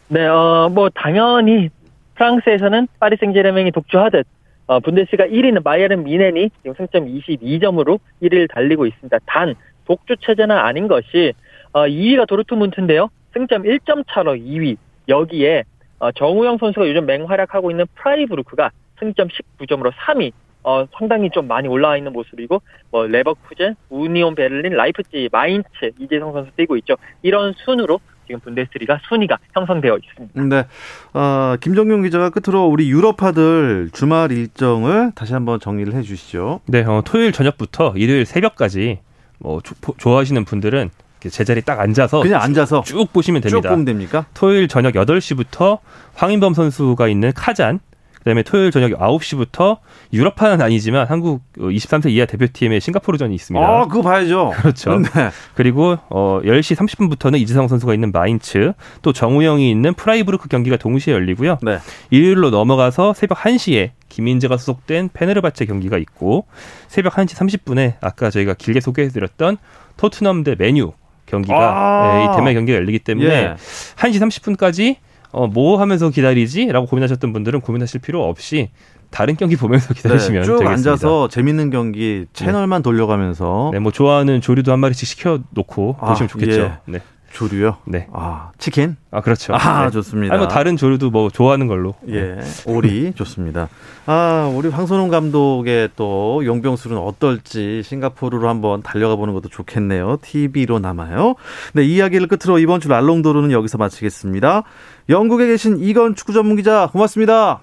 네, 0.09 0.25
어, 0.27 0.69
뭐 0.71 0.89
당연히 0.93 1.69
프랑스에서는 2.15 2.87
파리 2.99 3.17
생제르맹이 3.17 3.71
독주하듯 3.71 4.27
어, 4.67 4.79
분데스가 4.79 5.25
1위는 5.25 5.63
바이에른 5.63 6.03
미넨이 6.03 6.49
지금 6.61 6.73
승점 6.75 7.05
22점으로 7.05 7.99
1위를 8.21 8.49
달리고 8.49 8.85
있습니다. 8.85 9.17
단 9.25 9.55
독주 9.85 10.15
체제는 10.21 10.55
아닌 10.55 10.87
것이 10.87 11.33
어, 11.73 11.81
2위가 11.81 12.27
도르트문트인데요. 12.27 13.09
승점 13.33 13.63
1점 13.63 14.05
차로 14.07 14.35
2위. 14.35 14.77
여기에 15.09 15.63
어, 15.99 16.11
정우영 16.11 16.57
선수가 16.57 16.87
요즘 16.87 17.05
맹활약하고 17.05 17.71
있는 17.71 17.85
프라이부르크가 17.95 18.71
승점 18.99 19.27
19점으로 19.27 19.91
3위. 19.91 20.31
어, 20.63 20.85
상당히 20.97 21.29
좀 21.29 21.47
많이 21.47 21.67
올라와 21.67 21.97
있는 21.97 22.13
모습이고, 22.13 22.61
뭐, 22.89 23.05
레버쿠젠, 23.05 23.75
우니온 23.89 24.33
베를린, 24.33 24.71
라이프치히, 24.73 25.27
마인츠, 25.29 25.91
이재성 25.99 26.31
선수 26.31 26.51
뛰고 26.55 26.77
있죠. 26.77 26.95
이런 27.21 27.53
순으로 27.65 27.99
지금 28.27 28.39
분데스리가 28.41 28.99
순위가 29.07 29.37
형성되어 29.53 29.97
있습니다. 29.97 30.41
네. 30.55 30.67
어, 31.13 31.55
김정용 31.59 32.03
기자가 32.03 32.29
끝으로 32.29 32.65
우리 32.65 32.89
유럽파들 32.89 33.89
주말 33.93 34.31
일정을 34.31 35.11
다시 35.15 35.33
한번 35.33 35.59
정리를 35.59 35.93
해 35.93 36.01
주시죠. 36.01 36.61
네, 36.65 36.83
어, 36.83 37.01
토요일 37.05 37.31
저녁부터 37.31 37.93
일요일 37.95 38.25
새벽까지 38.25 38.99
뭐 39.39 39.61
조, 39.61 39.75
좋아하시는 39.97 40.45
분들은 40.45 40.89
제자리 41.29 41.61
딱 41.61 41.79
앉아서 41.79 42.21
그냥 42.21 42.41
앉아서 42.41 42.83
쭉 42.83 43.11
보시면 43.13 43.41
됩니다. 43.41 43.61
쭉 43.61 43.69
보면 43.69 43.85
됩니까? 43.85 44.25
토요일 44.33 44.67
저녁 44.67 44.93
8시부터 44.93 45.79
황인범 46.15 46.53
선수가 46.53 47.07
있는 47.07 47.31
카잔 47.33 47.79
그다음에 48.23 48.43
토요일 48.43 48.71
저녁 48.71 48.97
9시부터 48.99 49.79
유럽파는 50.11 50.61
아니지만 50.61 51.07
한국 51.07 51.41
23세 51.57 52.09
이하 52.11 52.25
대표팀의 52.25 52.81
싱가포르전이 52.81 53.35
있습니다. 53.35 53.65
아, 53.65 53.85
그거 53.87 54.01
봐야죠. 54.01 54.53
그렇죠. 54.57 54.99
네. 54.99 55.29
그리고 55.55 55.97
어 56.09 56.39
10시 56.43 56.75
30분부터는 56.75 57.39
이재성 57.39 57.67
선수가 57.67 57.93
있는 57.93 58.11
마인츠, 58.11 58.73
또 59.01 59.13
정우영이 59.13 59.69
있는 59.69 59.93
프라이부르크 59.93 60.47
경기가 60.47 60.77
동시에 60.77 61.13
열리고요. 61.13 61.59
네. 61.61 61.79
일요일로 62.09 62.49
넘어가서 62.49 63.13
새벽 63.13 63.39
1시에 63.39 63.91
김민재가 64.09 64.57
소속된 64.57 65.09
페네르바체 65.13 65.65
경기가 65.65 65.97
있고 65.97 66.45
새벽 66.87 67.13
1시 67.13 67.35
30분에 67.35 67.95
아까 67.99 68.29
저희가 68.29 68.53
길게 68.53 68.79
소개해드렸던 68.79 69.57
토트넘 69.97 70.43
대 70.43 70.55
메뉴 70.57 70.93
경기가 71.25 71.55
아~ 71.57 72.17
네, 72.17 72.25
이 72.25 72.35
대면 72.35 72.53
경기가 72.53 72.77
열리기 72.77 72.99
때문에 72.99 73.29
예. 73.29 73.55
1시 73.95 74.19
30분까지 74.19 74.97
어, 75.33 75.47
뭐 75.47 75.81
하면서 75.81 76.09
기다리지? 76.09 76.67
라고 76.67 76.85
고민하셨던 76.85 77.33
분들은 77.33 77.61
고민하실 77.61 78.01
필요 78.01 78.23
없이 78.23 78.69
다른 79.09 79.35
경기 79.35 79.55
보면서 79.55 79.93
기다리시면 79.93 80.41
네, 80.41 80.45
쭉 80.45 80.59
되겠습니다. 80.59 80.91
앉아서 80.91 81.27
재밌는 81.27 81.69
경기 81.71 82.25
채널만 82.33 82.81
네. 82.81 82.83
돌려가면서 82.83 83.69
네, 83.73 83.79
뭐 83.79 83.91
좋아하는 83.91 84.41
조류도 84.41 84.71
한 84.71 84.79
마리씩 84.79 85.07
시켜 85.07 85.39
놓고 85.49 85.97
아, 85.99 86.09
보시면 86.09 86.29
좋겠죠. 86.29 86.61
예. 86.61 86.77
네. 86.85 86.99
조류요? 87.33 87.77
네. 87.85 88.07
아, 88.13 88.51
치킨? 88.57 88.95
아, 89.11 89.21
그렇죠. 89.21 89.53
아, 89.53 89.85
네. 89.85 89.91
좋습니다. 89.91 90.33
아니, 90.33 90.39
뭐 90.39 90.47
다른 90.47 90.77
조류도 90.77 91.09
뭐 91.09 91.29
좋아하는 91.29 91.67
걸로. 91.67 91.95
예. 92.07 92.39
오리 92.65 93.11
좋습니다. 93.15 93.67
아, 94.05 94.51
우리 94.53 94.69
황선홍 94.69 95.09
감독의 95.09 95.89
또 95.95 96.45
용병술은 96.45 96.97
어떨지 96.97 97.81
싱가포르로 97.83 98.47
한번 98.47 98.81
달려가 98.83 99.15
보는 99.15 99.33
것도 99.33 99.49
좋겠네요. 99.49 100.17
TV로 100.21 100.79
남아요. 100.79 101.35
네, 101.73 101.83
이야기를 101.83 102.27
끝으로 102.27 102.59
이번 102.59 102.79
주 102.79 102.87
랄롱도르는 102.87 103.51
여기서 103.51 103.77
마치겠습니다. 103.77 104.63
영국에 105.09 105.47
계신 105.47 105.79
이건 105.79 106.15
축구 106.15 106.33
전문 106.33 106.55
기자 106.55 106.87
고맙습니다. 106.91 107.61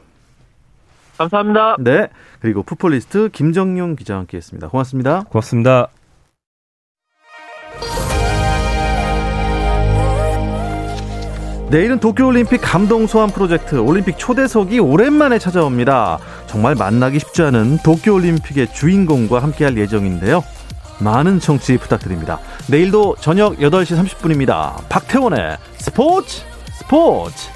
감사합니다. 1.18 1.76
네. 1.80 2.08
그리고 2.40 2.62
풋볼리스트 2.62 3.28
김정용 3.32 3.94
기자와 3.96 4.20
함께 4.20 4.38
했습니다. 4.38 4.68
고맙습니다. 4.68 5.24
고맙습니다. 5.28 5.90
내일은 11.70 12.00
도쿄올림픽 12.00 12.60
감동 12.60 13.06
소환 13.06 13.30
프로젝트 13.30 13.76
올림픽 13.76 14.18
초대석이 14.18 14.80
오랜만에 14.80 15.38
찾아옵니다. 15.38 16.18
정말 16.46 16.74
만나기 16.74 17.20
쉽지 17.20 17.42
않은 17.42 17.78
도쿄올림픽의 17.84 18.72
주인공과 18.72 19.40
함께할 19.40 19.76
예정인데요. 19.76 20.42
많은 20.98 21.38
청취 21.38 21.78
부탁드립니다. 21.78 22.40
내일도 22.68 23.14
저녁 23.20 23.56
8시 23.58 23.96
30분입니다. 24.04 24.82
박태원의 24.88 25.58
스포츠 25.78 26.42
스포츠 26.72 27.48